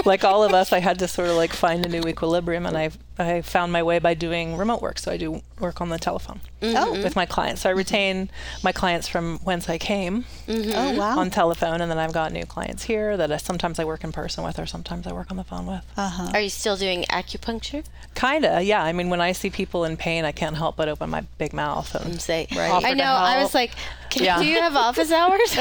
[0.04, 2.76] like all of us, I had to sort of like find a new equilibrium, and
[2.76, 4.98] I I found my way by doing remote work.
[4.98, 7.62] So I do work on the telephone with my clients.
[7.62, 8.30] So I retain
[8.64, 11.18] my clients from whence I came Oh, wow.
[11.18, 14.12] on telephone, and then I've got new clients here that I, sometimes I work in
[14.12, 15.84] person with, or sometimes I work on the phone with.
[15.96, 16.30] Uh-huh.
[16.34, 17.84] Are you still doing acupuncture?
[18.14, 18.82] Kinda, yeah.
[18.82, 21.52] I mean, when I see people in pain, I can't help but open my big
[21.52, 23.04] mouth and Say, offer I to know.
[23.04, 23.72] I was like,
[24.10, 24.38] Can, Yeah.
[24.38, 25.56] do you have office hours?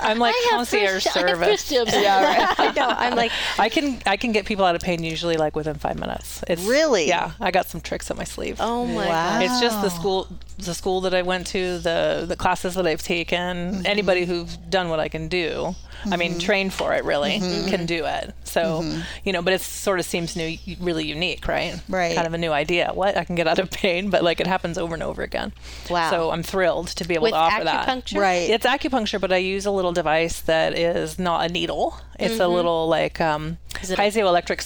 [0.00, 1.48] I'm like concierge first- I have service.
[1.48, 1.92] first dibs.
[1.92, 2.54] Yeah, right.
[2.60, 2.88] I know.
[2.88, 5.98] I'm like, I can I can get people out of pain usually like within five
[5.98, 6.42] minutes.
[6.48, 7.08] It's, Really?
[7.08, 8.56] Yeah, I got some tricks up my sleeve.
[8.60, 9.38] oh my Wow.
[9.38, 9.42] god.
[9.42, 10.28] It's just the school,
[10.58, 13.86] the school that I went to, the the classes that I've taken.
[13.86, 14.32] Anybody mm-hmm.
[14.32, 16.40] who's done what I can do, I mean, mm-hmm.
[16.40, 17.68] trained for it really mm-hmm.
[17.68, 18.34] can do it.
[18.44, 19.00] So mm-hmm.
[19.24, 21.80] you know, but it sort of seems new, really unique, right?
[21.88, 22.14] Right.
[22.14, 22.92] Kind of a new idea.
[22.92, 25.52] What I can get out of pain, but like it happens over and over again.
[25.90, 26.10] Wow.
[26.10, 27.88] So I'm thrilled to be able With to offer that.
[27.88, 28.20] acupuncture?
[28.20, 28.50] Right.
[28.50, 31.98] It's acupuncture, but I use a little device that is not a needle.
[32.18, 34.62] It's a little like um, Is it a- piezoelectric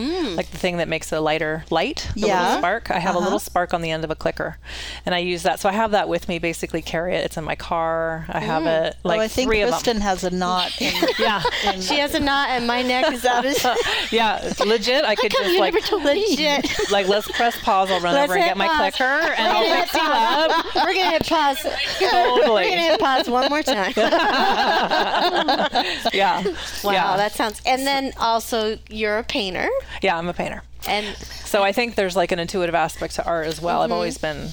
[0.00, 0.36] spark.
[0.36, 2.42] Like the thing that makes a lighter light, the Yeah.
[2.42, 2.90] little spark.
[2.90, 3.38] I have a little uh-huh.
[3.38, 4.58] spark on the end of a clicker,
[5.04, 5.60] and I use that.
[5.60, 6.38] So I have that with me.
[6.38, 7.24] Basically, carry it.
[7.24, 8.26] It's in my car.
[8.28, 8.88] I have mm.
[8.88, 10.02] it like oh, I think three Kristen of them.
[10.02, 10.80] has a knot.
[10.80, 11.40] In, Yeah,
[11.80, 13.56] She has a knot, and my neck is out of
[14.10, 15.04] yeah, it's legit.
[15.04, 16.70] I could just like legit.
[16.90, 17.90] like let's press pause.
[17.90, 20.74] I'll run Let's over and hit get my clicker, and I'll gonna fix you up.
[20.74, 21.62] We're gonna hit pause.
[21.98, 22.64] Totally.
[22.64, 23.92] We're gonna hit pause one more time.
[26.12, 26.42] Yeah,
[26.84, 27.60] Wow, yeah, that sounds.
[27.66, 29.68] And then also, you're a painter,
[30.02, 30.16] yeah.
[30.16, 30.62] I'm a painter.
[30.88, 33.82] and So I think there's like an intuitive aspect to art as well.
[33.82, 34.50] I've always been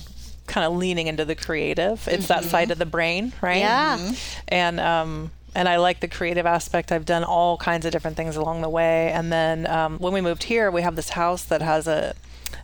[0.48, 2.08] kind of leaning into the creative.
[2.08, 3.60] It's that side of the brain, right?
[3.60, 4.12] Yeah.
[4.48, 6.92] And um and I like the creative aspect.
[6.92, 9.12] I've done all kinds of different things along the way.
[9.12, 12.16] And then um, when we moved here, we have this house that has a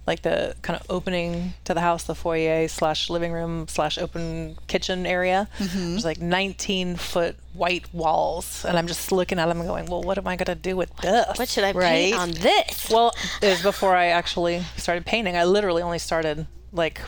[0.08, 4.58] like the kind of opening to the house, the foyer slash living room slash open
[4.67, 5.47] kitchen area.
[5.60, 5.89] Mm-hmm.
[5.91, 10.02] There's like 19 foot white walls, and I'm just looking at them and going, "Well,
[10.02, 12.12] what am I gonna do with this?" What should I Right.
[12.12, 12.89] paint on this?
[12.89, 15.36] Well, it was before I actually started painting.
[15.38, 17.02] I literally only started like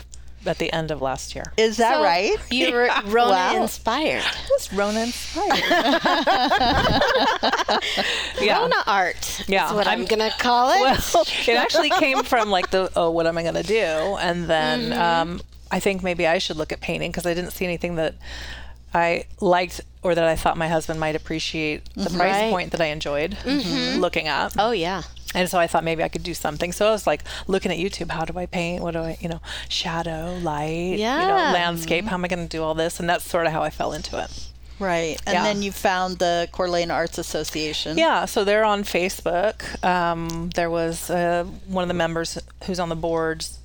[0.44, 1.52] at the end of last year.
[1.56, 2.36] Is that So right?
[2.50, 3.62] You were Rona Wow.
[3.62, 4.24] inspired.
[4.56, 5.62] It's Rona inspired.
[8.46, 8.58] yeah.
[8.60, 9.44] Rona art.
[9.48, 10.80] Yeah, what I'm, I'm- gonna call it.
[11.14, 13.74] Well, it actually came from like the oh, what am I going to do?
[14.20, 15.00] And then Mm-hmm.
[15.00, 18.14] um, I think maybe I should look at painting because I didn't see anything that
[18.94, 22.50] I liked or that I thought my husband might appreciate the price Right.
[22.50, 24.54] point that I enjoyed looking at.
[24.58, 25.02] oh yeah.
[25.34, 26.72] And so I thought maybe I could do something.
[26.72, 28.10] So I was like looking at YouTube.
[28.10, 28.82] How do I paint?
[28.82, 32.04] What do I, you know, shadow, light, you know, landscape?
[32.04, 33.00] How am I going to do all this?
[33.00, 34.48] And that's sort of how I fell into it.
[34.82, 35.16] Right.
[35.26, 35.42] And Yeah.
[35.44, 37.96] then you found the Coeur d'Alene Arts Association.
[37.96, 39.82] Yeah, so they're on Facebook.
[39.84, 43.58] Um, there was uh, one of the members who's on the boards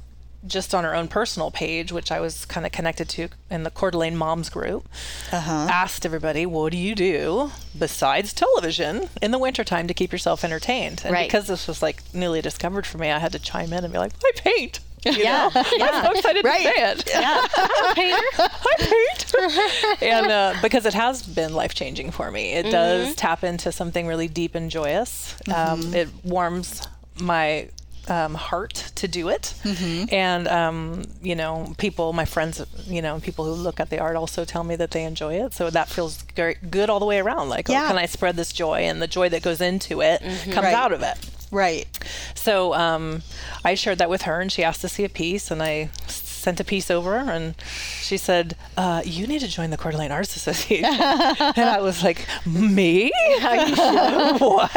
[0.46, 3.72] just on her own personal page, which I was kind of connected to in the
[3.72, 4.88] Coeur d'Alene Moms group,
[5.32, 5.68] Uh-huh.
[5.70, 11.02] asked everybody, what do you do besides television in the wintertime to keep yourself entertained?
[11.04, 11.28] And Right.
[11.28, 14.00] because this was like newly discovered for me, I had to chime in and be
[14.00, 14.80] like, I paint.
[15.06, 15.64] You Yeah, know?
[15.78, 15.90] yeah.
[15.94, 16.58] I'm so excited Right.
[16.58, 17.04] to say it.
[17.10, 17.48] Yeah.
[17.56, 20.02] I paint.
[20.02, 24.08] and uh, because it has been life changing for me, it does tap into something
[24.08, 25.36] really deep and joyous.
[25.54, 26.88] Um, it warms
[27.20, 27.70] my
[28.08, 29.54] um, heart to do it.
[30.12, 34.16] And, um, you know, people, my friends, you know, people who look at the art
[34.16, 35.54] also tell me that they enjoy it.
[35.54, 37.50] So that feels very good all the way around.
[37.50, 37.86] Like, Yeah.
[37.86, 38.82] oh, can I spread this joy?
[38.82, 40.74] And the joy that goes into it comes Right.
[40.74, 41.18] out of it.
[41.52, 41.88] Right.
[42.36, 43.22] So um,
[43.64, 46.60] I shared that with her, and she asked to see a piece, and I sent
[46.60, 47.56] a piece over, and
[48.02, 52.04] she said, uh, "You need to join the Coeur d'Alene Arts Association." and I was
[52.04, 53.12] like, "Me?
[53.42, 54.72] what?"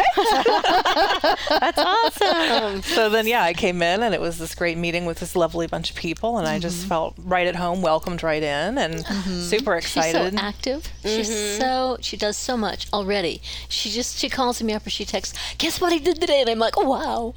[1.48, 2.82] That's awesome.
[2.94, 5.66] so then, yeah, I came in, and it was this great meeting with this lovely
[5.66, 6.88] bunch of people, and I just mm-hmm.
[6.88, 9.40] felt right at home, welcomed right in, and mm-hmm.
[9.42, 10.38] super She's so excited.
[10.38, 10.88] active.
[11.02, 11.60] She's mm-hmm.
[11.60, 13.42] so she does so much already.
[13.68, 16.48] She just she calls me up or she texts, "Guess what I did today?" And
[16.48, 17.34] I'm like, "Oh wow!"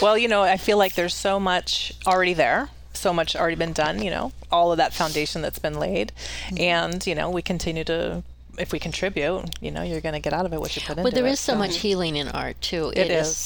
[0.00, 2.68] Well, you know, I feel like there's so much already there,
[3.04, 6.10] so much already been done, you know, all of that foundation that's been laid.
[6.48, 6.60] Mm-hmm.
[6.60, 8.22] And, you know, we continue to,
[8.58, 10.92] if we contribute, you know, you're going to get out of it what you put
[10.96, 11.32] into But there it.
[11.32, 12.92] is so much healing in art too.
[12.96, 13.28] It is.
[13.28, 13.36] is.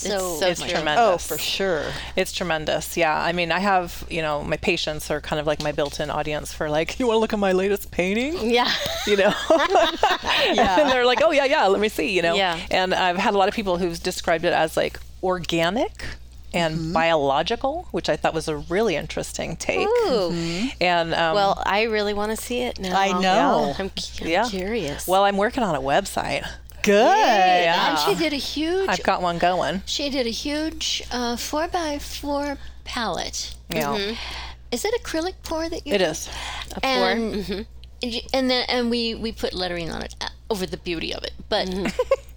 [0.00, 1.04] So, so It's tremendous.
[1.04, 1.84] Oh, for sure.
[2.16, 2.96] It's tremendous.
[2.96, 3.14] Yeah.
[3.20, 6.08] I mean, I have, you know, my patients are kind of like my built in
[6.08, 8.34] audience for like, you want to look at my latest painting?
[8.58, 8.70] Yeah.
[9.08, 10.80] you know Yeah.
[10.80, 12.58] and they're like oh yeah yeah let me see you know Yeah.
[12.70, 16.04] and i've had a lot of people who've described it as like organic
[16.52, 16.92] and Mm-hmm.
[16.92, 20.32] biological which i thought was a really interesting take Ooh.
[20.80, 22.98] and um, Well, I really want to see it now.
[22.98, 23.74] I know.
[23.78, 25.06] I'm, cu- I'm yeah curious.
[25.06, 26.44] well i'm working on a website
[26.82, 26.94] Good.
[26.94, 28.88] yeah and she did a huge.
[28.88, 33.54] i've got one going she did a huge uh, four by four palette.
[33.68, 34.14] yeah
[34.72, 35.94] Is it acrylic pour that you?
[35.94, 36.04] it do?
[36.04, 36.28] is
[36.76, 36.90] a pour.
[37.10, 37.66] and Mhm.
[38.32, 40.14] and then and we we put lettering on it
[40.50, 41.86] over the beauty of it but mm-hmm.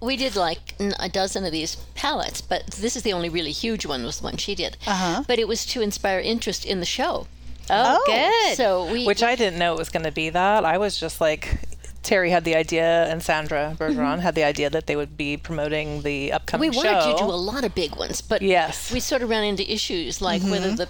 [0.06, 3.84] we did like a dozen of these palettes but this is the only really huge
[3.84, 5.24] one was the one she did Uh-huh.
[5.26, 7.26] but it was to inspire interest in the show
[7.70, 8.02] Oh, Oh.
[8.06, 8.56] good.
[8.56, 11.20] so we which i didn't know it was going to be that i was just
[11.20, 11.58] like
[12.04, 14.20] Terry had the idea, and Sandra Bergeron mm-hmm.
[14.20, 16.68] had the idea that they would be promoting the upcoming.
[16.68, 17.12] we wanted show.
[17.12, 18.92] to do a lot of big ones but Yes.
[18.92, 20.76] we sort of ran into issues like whether mm-hmm.
[20.76, 20.88] the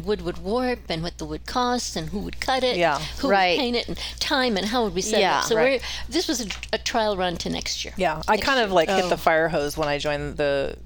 [0.00, 2.98] wood would warp and what the wood costs and who would cut it Yeah.
[3.20, 3.56] who Right.
[3.56, 5.80] would paint it and time and how would we set Yeah, it so right.
[5.80, 8.88] we're this was a, a trial run to next year Yeah, I kind of like
[8.88, 9.08] hit Oh.
[9.08, 10.76] the fire hose when I joined the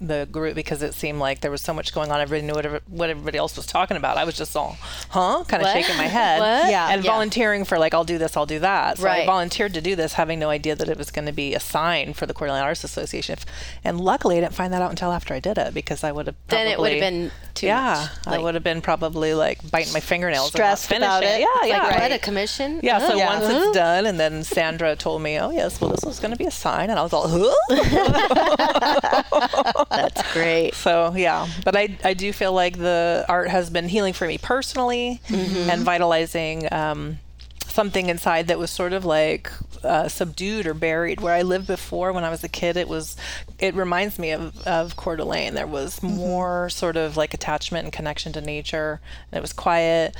[0.00, 2.20] the group because it seemed like there was so much going on.
[2.20, 4.16] Everybody knew what, every- what everybody else was talking about.
[4.16, 4.76] I was just all,
[5.10, 5.72] huh, kind of What?
[5.72, 6.38] shaking my head.
[6.48, 6.70] What?
[6.70, 6.88] Yeah.
[6.90, 7.10] And Yeah.
[7.10, 8.98] volunteering for like, I'll do this, I'll do that.
[8.98, 11.54] So I volunteered to do this, having no idea that it was going to be
[11.54, 13.36] a sign for the Coeur d'Alene Arts Association.
[13.84, 16.26] And luckily, I didn't find that out until after I did it because I would
[16.26, 18.34] have probably, then it would have been too yeah, much.
[18.34, 21.42] I would have been probably like biting my fingernails, Stressed and not about finishing.
[21.42, 21.48] it.
[21.48, 22.00] Yeah, Like, yeah.
[22.02, 22.80] what, a commission?
[22.82, 23.26] Yeah, so Yeah.
[23.26, 23.72] once it's uh-huh.
[23.72, 26.50] done, and then Sandra told me, "Oh yes, well this was going to be a
[26.50, 27.54] sign," and I was all, "Huh?"
[29.90, 30.74] That's great.
[30.74, 31.46] so yeah.
[31.64, 35.82] But I I do feel like the art has been healing for me personally and
[35.82, 37.18] vitalizing um,
[37.66, 39.50] something inside that was sort of like
[39.84, 41.20] uh, subdued or buried.
[41.20, 43.16] Where I lived before when I was a kid, it was
[43.58, 45.54] it reminds me of of Coeur d'Alene.
[45.54, 49.00] There was more sort of like attachment and connection to nature.
[49.30, 50.16] And it was quiet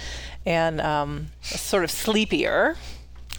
[0.46, 2.76] and um, sort of sleepier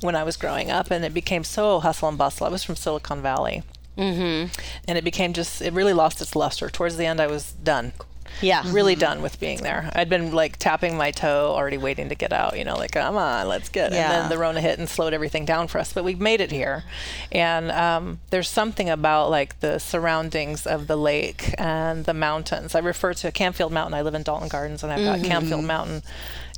[0.02, 2.46] when I was growing up, and it became so hustle and bustle.
[2.48, 3.64] I was from Silicon Valley,
[4.00, 4.62] mm-hmm.
[4.88, 6.70] and it became just it really lost its luster.
[6.70, 7.94] Towards the end, I was done.
[8.42, 8.64] Yeah.
[8.68, 9.90] really done with being there.
[9.94, 12.58] I'd been like tapping my toe, already waiting to get out.
[12.58, 13.92] You know, like come on, let's get.
[13.92, 14.06] Yeah.
[14.06, 16.52] And then the Rona hit and slowed everything down for us, but we made it
[16.52, 16.84] here.
[17.32, 22.76] And um, there's something about like the surroundings of the lake and the mountains.
[22.76, 23.94] I refer to Canfield Mountain.
[23.94, 26.04] I live in Dalton Gardens, and I've got Canfield Mountain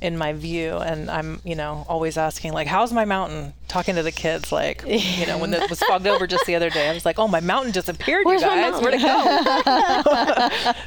[0.02, 4.02] in my view and i'm you know always asking like how's my mountain talking to
[4.02, 6.92] the kids like you know when it was fogged over just the other day i
[6.92, 9.00] was like oh my mountain disappeared Where's you my guys where'd it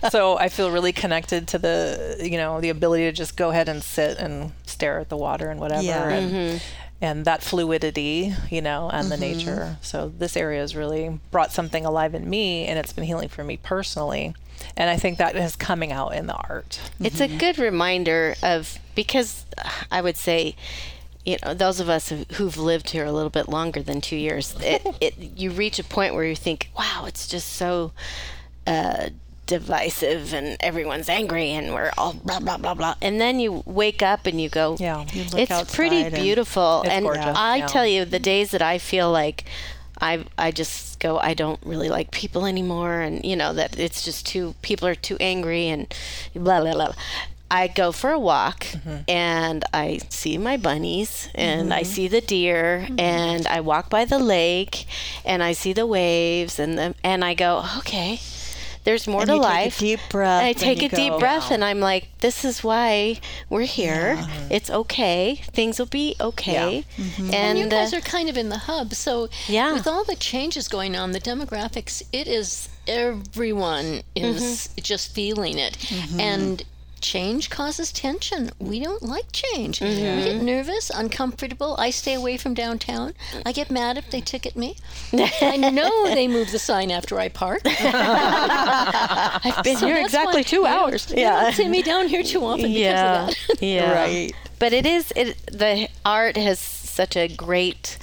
[0.03, 3.49] go so i feel really connected to the you know the ability to just go
[3.49, 6.09] ahead and sit and stare at the water and whatever Yeah.
[6.09, 6.57] and mm-hmm.
[7.01, 9.37] and that fluidity, you know, and the mm-hmm.
[9.37, 9.77] nature.
[9.81, 13.43] So this area has really brought something alive in me, and it's been healing for
[13.43, 14.35] me personally.
[14.75, 16.79] And I think that is coming out in the art.
[16.99, 17.37] It's a mm-hmm.
[17.37, 19.45] good reminder of because
[19.89, 20.55] I would say,
[21.25, 24.17] you know, those of us who- who've lived here a little bit longer than two
[24.17, 27.91] years, it, it you reach a point where you think, wow, it's just so
[28.67, 29.09] uh,
[29.47, 34.01] divisive and everyone's angry and we're all blah blah blah blah, and then you wake
[34.01, 35.05] up and you go, Yeah.
[35.13, 36.83] You look it's pretty and- beautiful.
[36.87, 37.67] And gorgeous, I yeah.
[37.67, 39.45] tell you, the days that I feel like
[40.01, 44.03] I I just go, I don't really like people anymore, and you know that it's
[44.03, 45.93] just too people are too angry and
[46.35, 46.93] blah blah blah.
[47.51, 48.97] I go for a walk Mm-hmm.
[49.07, 51.91] and I see my bunnies and I Mm-hmm.
[51.93, 54.87] see the deer and I walk by the lake
[55.23, 58.19] and I see the waves and the, and I go, okay,
[58.85, 59.79] there's more And to you take a life.
[59.79, 63.19] deep breath I take you a deep go, breath and I'm like, this is why
[63.49, 64.17] we're here.
[64.49, 65.41] It's okay.
[65.51, 66.85] Things will be okay.
[66.97, 67.23] Mm-hmm.
[67.25, 68.93] And, And you guys uh, are kind of in the hub.
[68.93, 69.73] So Yeah.
[69.73, 75.77] with all the changes going on, the demographics, it is everyone is just feeling it.
[76.19, 76.63] And
[77.05, 78.49] change causes tension.
[78.59, 79.79] We don't like change.
[79.79, 81.75] We get nervous, uncomfortable.
[81.77, 83.13] I stay away from downtown.
[83.45, 84.77] I get mad if they ticket me.
[85.41, 87.61] I know they move the sign after I park.
[87.65, 91.09] I've been So here exactly why two you don't- hours.
[91.11, 93.27] You don't see me down here too often yeah.
[93.27, 93.65] because of that.
[93.65, 93.93] yeah.
[93.93, 94.33] Right.
[94.57, 97.97] But it is it the art has such a great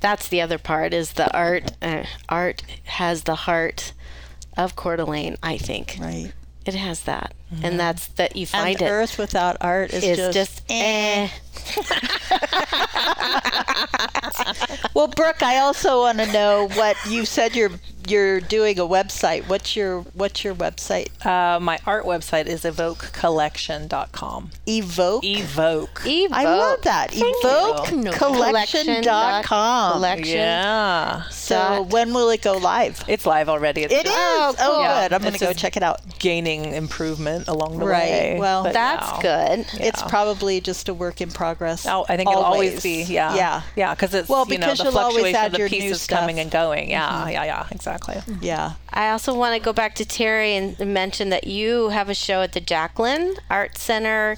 [0.00, 3.92] that's the other part is the art uh, art has the heart
[4.56, 5.98] of Coeur d'Alene, I think.
[6.00, 6.32] Right.
[6.66, 7.32] It has that.
[7.62, 11.28] And that's that you find And it Earth without art is, is just, just eh.
[14.94, 17.70] Well, Brooke, I also want to know what you said you're
[18.10, 19.48] you're doing a website.
[19.48, 21.08] What's your what's your website?
[21.24, 24.50] Uh, my art website is evokecollection.com.
[24.66, 25.24] Evoke.
[25.24, 26.02] Evoke.
[26.06, 26.32] Evoke.
[26.36, 27.10] I love that.
[27.14, 29.02] Evoke Collection.
[30.24, 31.22] Yeah.
[31.30, 33.04] So dot- when will it go live?
[33.08, 33.82] It's live already.
[33.82, 34.12] It's It is.
[34.12, 35.02] just Oh, Yeah.
[35.08, 35.12] good.
[35.14, 36.00] I'm going to go check it out.
[36.18, 38.10] gaining improvement along the Right.
[38.10, 38.30] way.
[38.32, 38.40] Right.
[38.40, 39.54] Well, but That's yeah.
[39.56, 39.66] good.
[39.80, 41.86] It's probably just a work in progress.
[41.86, 43.02] Oh, I think it'll always be.
[43.04, 43.34] Yeah.
[43.34, 43.62] Yeah.
[43.76, 46.90] Yeah, because it's Well, you know the fluctuation of the pieces coming and going.
[46.90, 47.28] Yeah.
[47.28, 47.44] Yeah.
[47.44, 47.66] Yeah.
[47.70, 47.95] Exactly.
[48.40, 48.72] Yeah.
[48.92, 52.42] I also want to go back to Terry and mention that you have a show
[52.42, 54.36] at the Jacklin Art Center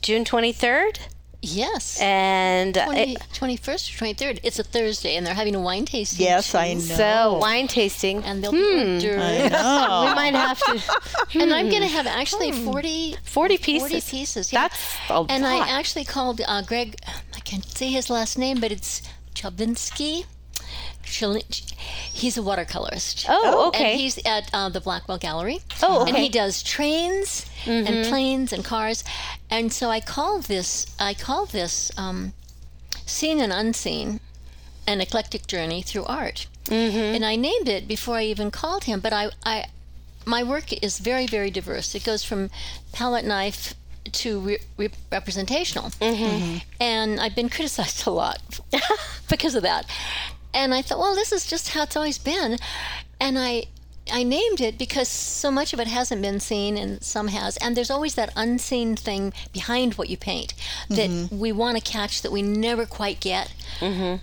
[0.00, 0.98] June 23rd.
[1.46, 2.00] Yes.
[2.00, 4.40] And uh, 20, 21st or 23rd.
[4.42, 6.24] It's a Thursday, and they're having a wine tasting.
[6.24, 6.80] Yes, I know.
[6.80, 8.24] so wine tasting.
[8.24, 9.52] And they'll be hors d'oeuvres.
[9.54, 10.08] Oh.
[10.08, 10.82] we might have to.
[11.40, 14.10] And I'm going to have actually 40, 40 40 pieces.
[14.10, 14.52] pieces.
[14.52, 14.68] Yeah.
[14.68, 16.96] That's a And I actually called uh, Greg,
[17.34, 19.02] I can't say his last name, but it's
[19.34, 20.24] Chavinsky.
[22.12, 23.26] He's a watercolorist.
[23.28, 23.92] Oh, okay.
[23.92, 25.60] And he's at uh, the Blackwell Gallery.
[25.82, 26.10] Oh, okay.
[26.10, 29.04] And he does trains and planes and cars.
[29.50, 32.32] And so I call this, I call this um,
[33.06, 34.20] seen and unseen,
[34.86, 36.46] an eclectic journey through art.
[37.14, 39.00] And I named it before I even called him.
[39.00, 39.66] But I, I,
[40.24, 41.94] my work is very, very diverse.
[41.94, 42.50] It goes from
[42.92, 43.74] palette knife
[44.12, 45.90] to re- re- representational.
[46.80, 48.40] And I've been criticized a lot
[49.30, 49.86] because of that.
[50.54, 52.58] And I thought, well, this is just how it's always been.
[53.20, 53.64] And I
[54.12, 57.56] I named it because so much of it hasn't been seen and some has.
[57.58, 60.52] And there's always that unseen thing behind what you paint
[60.90, 63.52] that we want to catch that we never quite get.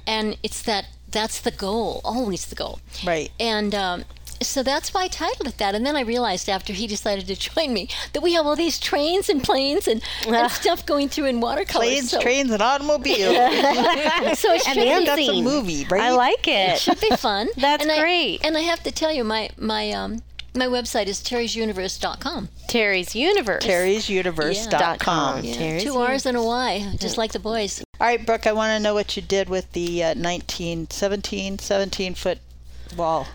[0.05, 2.79] And it's that that's the goal, always the goal.
[3.05, 3.31] Right.
[3.39, 4.05] And um,
[4.41, 5.75] so that's why I titled it that.
[5.75, 8.79] And then I realized after he decided to join me that we have all these
[8.79, 11.87] trains and planes and, and stuff going through in watercolors.
[11.87, 13.35] Planes, so, trains, and automobiles.
[14.39, 16.01] so it should be That's a movie, right?
[16.03, 16.79] I like it.
[16.79, 17.47] should be fun.
[17.57, 18.43] That's and I- great.
[18.43, 20.21] and I have to tell you, my my um
[20.53, 22.49] my website is terry'suniverse.com.
[22.67, 23.63] Terry's Universe.
[23.63, 25.43] Terry'sUniverse.com.
[25.45, 25.53] Yeah.
[25.53, 27.83] Terry's Two R's and a Y, just like the boys.
[27.99, 31.59] All right, Brooke, I want to know what you did with the uh, 19, 17,
[31.59, 32.39] 17 foot
[32.97, 33.27] wall.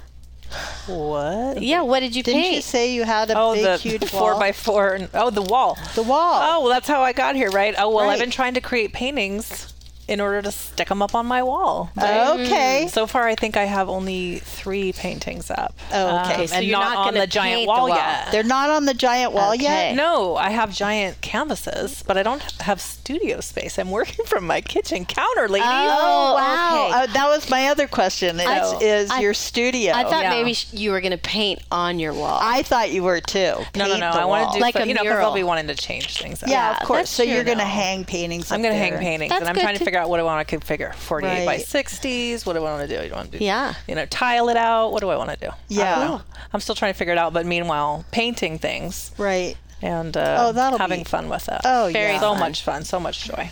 [0.87, 1.61] What?
[1.63, 2.55] Yeah, what did you Didn't paint?
[2.57, 4.39] you say you had a Oh, big, the huge four wall?
[4.41, 4.95] by four.
[4.95, 5.77] And, oh, the wall.
[5.95, 6.41] the wall.
[6.43, 7.75] Oh, well, that's how I got here, right?
[7.77, 8.13] Oh, well, Right.
[8.15, 9.73] I've been trying to create paintings
[10.09, 11.90] in order to stick them up on my wall.
[11.99, 12.88] Okay.
[12.90, 15.75] So far, I think I have only three paintings up.
[15.92, 16.35] Oh, okay.
[16.43, 17.97] Um, So and you're not, not on gonna the giant paint the wall wall.
[17.97, 18.28] yet.
[18.31, 19.62] They're not on the giant wall Okay.
[19.62, 19.97] yet.
[19.97, 23.78] No, I have giant canvases, but I don't have studio space.
[23.78, 25.66] I'm working from my kitchen counter, ladies.
[25.68, 26.87] Oh, wow.
[26.89, 26.95] okay.
[26.95, 28.39] Uh, that was my other question.
[28.41, 29.93] Is, I- is I- your studio?
[29.93, 30.31] I thought Yeah.
[30.31, 32.39] maybe sh- you were going to paint on your wall.
[32.41, 33.55] I thought you were too.
[33.74, 34.11] no, no, no.
[34.11, 35.28] I want to do, Like but, a you know, because mural.
[35.31, 36.43] I'll be wanting to change things.
[36.43, 36.49] up.
[36.49, 37.11] Yeah, Yeah, of course.
[37.11, 38.53] So you're going to hang paintings.
[38.53, 40.22] I'm going to hang paintings, That's and I'm trying to to- figure out what I
[40.24, 40.94] want to configure.
[40.94, 42.44] 48 by 60s.
[42.47, 43.07] What do I want to do?
[43.07, 43.44] You want to do?
[43.44, 43.74] Yeah.
[43.88, 44.92] You know, tile it out.
[44.92, 45.49] What do I want to do?
[45.49, 45.94] I Yeah.
[45.97, 46.20] don't know.
[46.53, 47.32] I'm still trying to figure it out.
[47.32, 49.57] But meanwhile, painting things Right.
[49.80, 51.61] and uh, Oh, that'll having be- fun with it.
[51.64, 52.20] Oh, Very yeah.
[52.20, 52.40] so fun.
[52.40, 53.51] much fun, so much joy.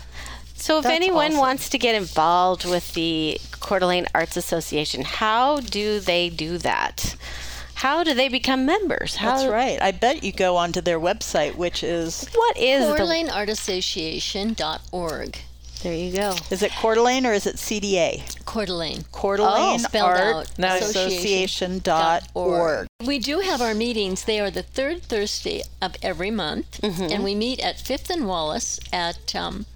[0.57, 1.39] So, if That's anyone awesome.
[1.39, 7.15] wants to get involved with the Coeur d'Alene Arts Association, how do they do that?
[7.75, 9.15] How do they become members?
[9.17, 9.81] How, That's right.
[9.81, 12.97] I bet you go onto their website, which is What is Coeur the?
[12.99, 15.37] d'Alene Art Association.org.
[15.85, 16.35] There you go.
[16.49, 18.23] is it Coeur d'Alene or is it CDA?
[18.45, 19.03] Coeur d'Alene.
[19.11, 20.57] Coeur d'Alene spelled Art out.
[20.57, 22.87] No, Association dot org.
[23.05, 24.23] We do have our meetings.
[24.23, 28.79] They are the third Thursday of every month, and we meet at Fifth and Wallace
[28.91, 29.67] at um,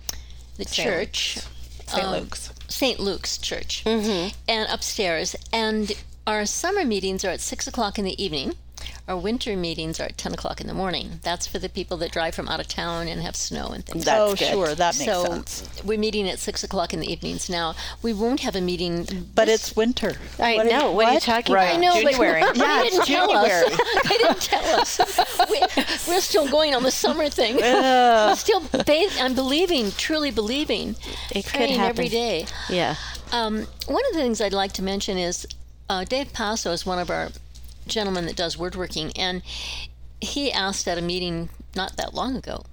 [0.57, 1.38] the church,
[1.86, 2.03] St.
[2.03, 2.53] um, Luke's.
[2.68, 2.99] St.
[2.99, 4.34] Luke's Church, and
[4.68, 5.36] upstairs.
[5.53, 5.91] And
[6.26, 8.55] our summer meetings are at six o'clock in the evening.
[9.10, 11.20] Our winter meetings are at ten o'clock in the morning.
[11.24, 14.07] That's for the people that drive from out of town and have snow and things.
[14.07, 14.47] oh, good.
[14.49, 14.76] sure.
[14.76, 15.68] That makes so sense.
[15.84, 17.74] we're meeting at six o'clock in the evenings now.
[18.03, 20.14] We won't have a meeting, But this- it's winter.
[20.38, 20.91] I What are- know.
[20.91, 21.24] What, are you what?
[21.24, 21.70] talking Right.
[21.70, 21.82] I about?
[21.82, 22.41] know, January.
[22.41, 23.47] but Yeah, they it's didn't tell us.
[23.49, 23.78] January.
[24.10, 24.99] they didn't tell us.
[25.49, 25.60] We,
[26.14, 27.55] we're still going on the summer thing.
[27.60, 28.86] We're still, ba-
[29.20, 30.95] I'm believing, truly believing,
[31.32, 32.12] It could praying every happen.
[32.12, 32.45] day.
[32.70, 32.95] Yeah.
[33.32, 35.47] Um, one of the things I'd like to mention is
[35.89, 37.30] uh, Dave Paso is one of our
[37.90, 39.42] gentlemen that does woodworking, and
[40.22, 42.66] he asked at a meeting not that long ago,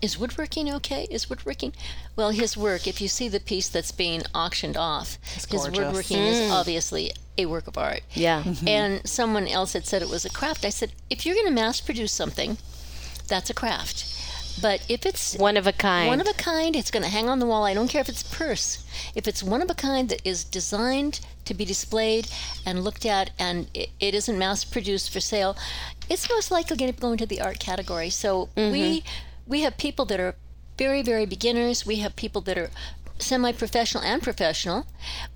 [0.00, 1.06] "Is woodworking okay?
[1.10, 1.74] Is woodworking?"
[2.16, 5.78] Well, his work, if you see the piece that's being auctioned off, his gorgeous.
[5.78, 6.50] woodworking is mm.
[6.50, 8.02] obviously a work of art.
[8.12, 8.42] Yeah.
[8.42, 8.68] Mm-hmm.
[8.68, 10.64] And someone else had said it was a craft.
[10.64, 12.58] I said, if you're going to mass produce something,
[13.28, 14.04] that's a craft.
[14.60, 16.08] But if it's One of a kind.
[16.08, 17.64] one of a kind, it's going to hang on the wall.
[17.64, 18.84] I don't care if it's purse.
[19.14, 22.28] If it's one of a kind that is designed to be displayed
[22.66, 25.56] and looked at and it, it isn't mass produced for sale,
[26.08, 28.10] it's most likely going to go into the art category.
[28.10, 29.02] So we
[29.46, 30.34] we have people that are
[30.78, 31.86] very very beginners.
[31.86, 32.70] We have people that are
[33.18, 34.86] semi-professional and professional.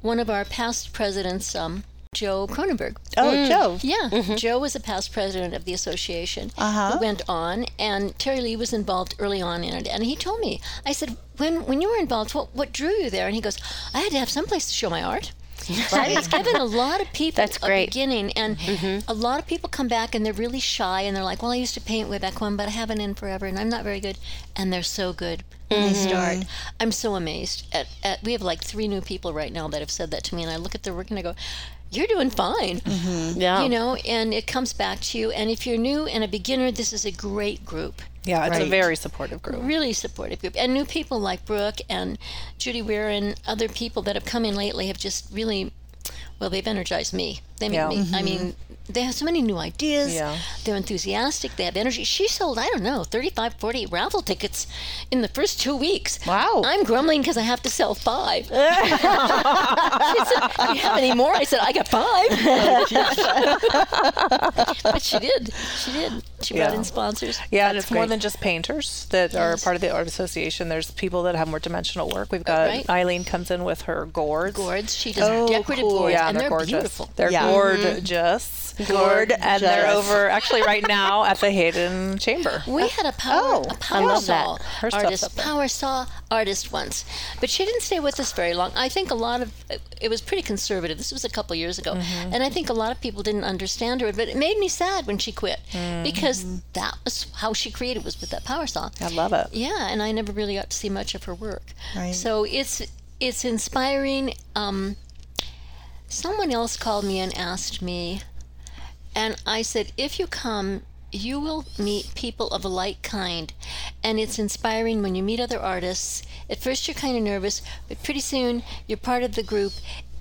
[0.00, 1.84] One of our past presidents, um,
[2.14, 3.48] Joe Cronenberg, Oh, mm.
[3.48, 3.78] Joe.
[3.82, 4.36] yeah, mm-hmm.
[4.36, 6.92] Joe was a past president of the association Uh-huh.
[6.92, 9.88] who went on, and Terry Lee was involved early on in it.
[9.88, 13.10] And he told me, I said, when when you were involved, what what drew you
[13.10, 13.26] there?
[13.26, 13.58] And he goes,
[13.92, 15.32] I had to have some place to show my art.
[15.92, 16.16] Right?
[16.18, 17.86] It's given a lot of people That's a great.
[17.86, 19.10] beginning, and mm-hmm.
[19.10, 21.56] a lot of people come back and they're really shy, and they're like, "Well, I
[21.56, 24.00] used to paint way back when, but I haven't in forever, and I'm not very
[24.00, 24.18] good."
[24.56, 26.08] And they're so good when they mm-hmm.
[26.08, 26.38] start.
[26.80, 27.66] I'm so amazed.
[27.72, 30.34] At, at we have like three new people right now that have said that to
[30.34, 31.34] me, and I look at their work and I go,
[31.96, 33.40] "You're doing fine." Mm-hmm.
[33.40, 33.62] yeah.
[33.62, 36.70] you know and it comes back to you and if you're new and a beginner
[36.70, 39.60] this is a great group Yeah, it's a very supportive group.
[39.62, 42.18] really supportive group and new people like brooke and
[42.58, 45.72] judy weir and other people that have come in lately have just really
[46.38, 47.88] well they've energized me they make Yeah.
[47.88, 48.24] me i mm-hmm.
[48.24, 48.56] mean
[48.86, 50.36] they have so many new ideas Yeah.
[50.64, 54.66] they're enthusiastic they have energy she sold i don't know 35 40 raffle tickets
[55.10, 56.60] in the first two weeks Wow.
[56.66, 58.68] i'm grumbling because i have to sell five she said
[60.58, 62.84] do you have any more i said i got five oh,
[64.92, 65.50] but she did.
[65.78, 66.22] She did.
[66.44, 66.76] She brought Yeah.
[66.78, 67.38] in sponsors.
[67.50, 70.68] Yeah, That's it's more than just painters that are part of the art association.
[70.68, 72.30] There's people that have more dimensional work.
[72.32, 72.88] We've got Right.
[72.90, 74.56] Eileen comes in with her gourds.
[74.56, 74.94] Gourds.
[74.94, 75.98] She does Oh, decorative cool.
[76.00, 76.70] gourds, Yeah, and they're, they're, gorgeous.
[76.72, 77.10] beautiful.
[77.16, 77.50] They're Yeah.
[77.50, 78.74] gorgeous.
[78.78, 78.92] Mm-hmm.
[78.92, 82.62] Gourd, and they're over actually right now at the Hayden Chamber.
[82.66, 84.62] We had a power, Oh, a power love saw that.
[84.80, 87.04] Her artist, power saw artist once,
[87.40, 88.72] but she didn't stay with us very long.
[88.74, 89.52] I think a lot of
[90.00, 90.98] it was pretty conservative.
[90.98, 92.32] This was a couple years ago, Mm-hmm.
[92.34, 94.12] and I think a lot of people didn't understand her.
[94.12, 96.02] But it made me sad when she quit Mm-hmm.
[96.02, 98.90] because that was how she created was with that power saw.
[99.00, 99.48] I love it.
[99.52, 101.72] Yeah, and I never really got to see much of her work.
[101.96, 102.14] Right.
[102.14, 102.82] So it's
[103.20, 104.34] it's inspiring.
[104.56, 104.96] Um,
[106.08, 108.22] someone else called me and asked me,
[109.14, 110.82] and I said, if you come,
[111.14, 113.52] you will meet people of a like kind,
[114.02, 116.22] and it's inspiring when you meet other artists.
[116.50, 119.72] At first, you're kind of nervous, but pretty soon you're part of the group.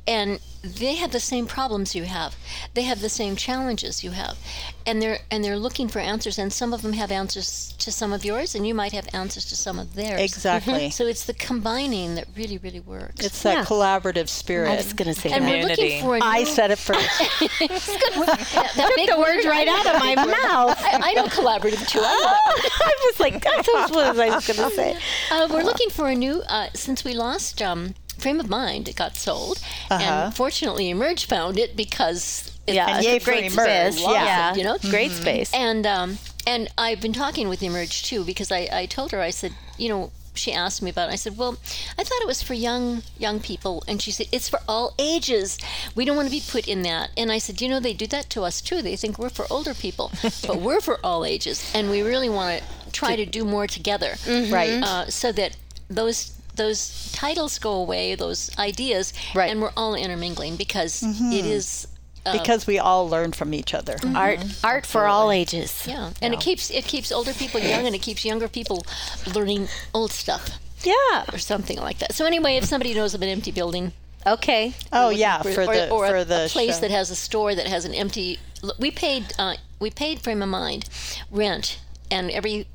[0.07, 2.35] And they have the same problems you have.
[2.73, 4.37] They have the same challenges you have,
[4.85, 6.37] and they're and they're looking for answers.
[6.39, 9.43] And some of them have answers to some of yours, and you might have answers
[9.45, 10.21] to some of theirs.
[10.21, 10.89] Exactly.
[10.93, 13.25] So it's the combining that really, really works.
[13.25, 13.65] It's that Yeah.
[13.65, 14.69] collaborative spirit.
[14.69, 15.49] I was going to say and that.
[15.51, 17.19] we're looking for a new, I said it first.
[17.59, 20.77] that big the words right out of my mouth.
[20.81, 21.99] I, I know collaborative too.
[21.99, 22.59] I.
[22.83, 24.97] I was like, that's what I was going to say.
[25.31, 28.95] Uh, we're looking for a new, uh, since we lost um, Frame of Mind, it
[28.95, 29.61] got sold.
[29.89, 34.01] And fortunately, Emerge found it because it's Yeah, yay for great Emerge, space.
[34.01, 34.23] yeah.
[34.23, 34.77] Yeah, you know?
[34.89, 35.53] great space.
[35.53, 36.17] And um,
[36.47, 39.89] and I've been talking with Emerge too because I, I told her I said you
[39.89, 41.13] know she asked me about it.
[41.13, 41.57] I said well
[41.99, 45.57] I thought it was for young young people and she said it's for all ages.
[45.95, 47.09] We don't want to be put in that.
[47.17, 48.81] And I said you know they do that to us too.
[48.81, 50.11] They think we're for older people,
[50.47, 54.15] but we're for all ages and we really want to try to do more together.
[54.27, 54.81] Right.
[54.81, 55.57] Uh, so that
[55.89, 59.49] those those titles go away, those ideas, Right.
[59.49, 61.31] and we're all intermingling because mm-hmm.
[61.31, 61.87] it is
[62.25, 63.95] uh, because we all learn from each other.
[63.95, 64.15] Mm-hmm.
[64.15, 65.85] Art, art for all ages.
[65.87, 68.85] Yeah, and it keeps it keeps older people young, and it keeps younger people
[69.33, 71.25] learning old stuff Yeah.
[71.31, 72.13] or something like that.
[72.13, 73.93] So anyway, if somebody knows of an empty building,
[74.25, 74.73] Okay.
[74.91, 76.81] Oh yeah, for, for or, the or for a, the a place show.
[76.81, 78.39] that has a store that has an empty,
[78.79, 80.87] we paid uh, we paid Frame of Mind
[81.29, 81.79] rent,
[82.09, 82.67] and every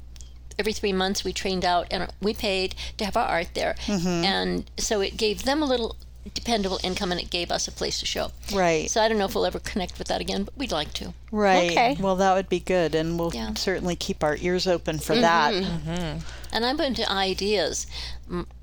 [0.59, 4.25] every three months we trained out, and we paid to have our art there, Mm-hmm.
[4.25, 5.97] and so it gave them a little
[6.35, 8.31] dependable income, and it gave us a place to show.
[8.53, 8.91] Right.
[8.91, 11.15] So I don't know if we'll ever connect with that again, but we'd like to.
[11.33, 11.71] Right.
[11.71, 11.97] Okay.
[11.99, 13.55] Well, that would be good, and we'll Yeah.
[13.55, 15.23] certainly keep our ears open for mm-hmm.
[15.23, 15.55] that.
[15.55, 16.19] Mm-hmm.
[16.53, 17.87] And I'm into ideas.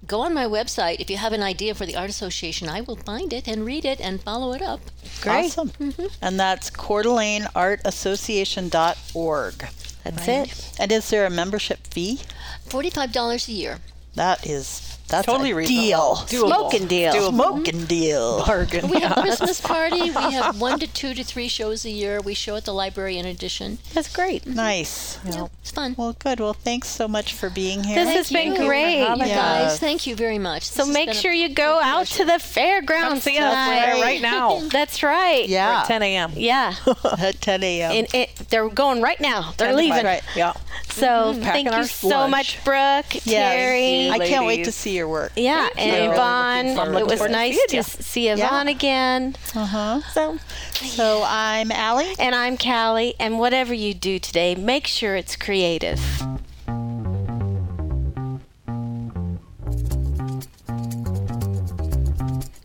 [0.06, 1.00] Go on my website.
[1.00, 3.84] If you have an idea for the Art Association, I will find it and read
[3.86, 4.82] it and follow it up.
[5.26, 5.70] Awesome.
[5.70, 6.06] Mm-hmm.
[6.22, 9.66] And that's Coeur d'Alene Art Association.org.
[10.06, 10.72] That's it.
[10.80, 12.20] And is there a membership fee?
[12.66, 13.80] Forty-five dollars a year.
[14.14, 15.68] That is that's Totally real.
[15.68, 16.16] Deal.
[16.28, 16.70] Do a reasonable.
[16.70, 16.72] deal.
[16.72, 17.32] Smoking deal.
[17.32, 18.46] Smoking deal.
[18.46, 18.90] Bargain.
[18.90, 20.02] We have a Christmas party.
[20.02, 22.22] We have one to two to three shows a year.
[22.22, 23.78] We show at the library in addition.
[23.94, 24.44] That's great.
[24.44, 24.56] Mm-hmm.
[24.56, 25.20] Nice.
[25.26, 25.96] Yeah, it's fun.
[25.98, 26.40] Well, good.
[26.40, 28.04] Well, thanks so much for being here.
[28.04, 28.66] This has been you.
[28.68, 29.00] great.
[29.00, 29.28] Yeah.
[29.28, 30.64] Guys, thank you very much.
[30.64, 33.44] So make sure you go out to the fairgrounds See us.
[33.54, 33.76] Tonight.
[33.76, 34.60] there right now.
[34.72, 35.48] That's right.
[35.48, 36.32] yeah, 10 a.m.
[36.36, 36.74] Yeah.
[37.20, 37.92] at 10 a.m.
[37.92, 39.54] and it, they're going right now.
[39.58, 40.04] They're leaving.
[40.04, 40.24] right.
[40.36, 40.54] Yeah.
[40.96, 43.26] So thank you so much, Brooke, Yes.
[43.26, 44.10] Terry.
[44.10, 45.32] I can't wait to see your work.
[45.36, 46.12] yeah, and you.
[46.12, 46.80] Yvonne.
[46.80, 49.36] I'm It was forward to nice to see Yvonne again.
[49.54, 50.02] Uh huh.
[50.14, 50.38] So,
[50.74, 52.14] So I'm Allie.
[52.20, 53.14] and I'm Callie.
[53.20, 56.00] And whatever you do today, make sure it's creative.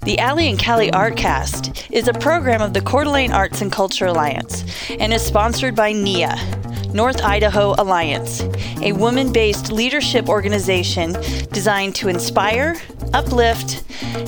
[0.03, 4.07] The Allie and Callie Artcast is a program of the Coeur d'Alene Arts and Culture
[4.07, 6.37] Alliance and is sponsored by NIA,
[6.93, 8.43] North Idaho Alliance,
[8.83, 11.13] a woman based leadership organization
[11.53, 12.77] designed to inspire,
[13.15, 13.85] uplift,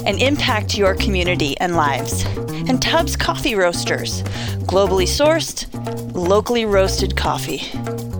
[0.07, 2.25] and impact your community and lives.
[2.69, 4.23] And Tubbs Coffee Roasters,
[4.63, 5.67] globally sourced,
[6.15, 8.12] locally roasted coffee.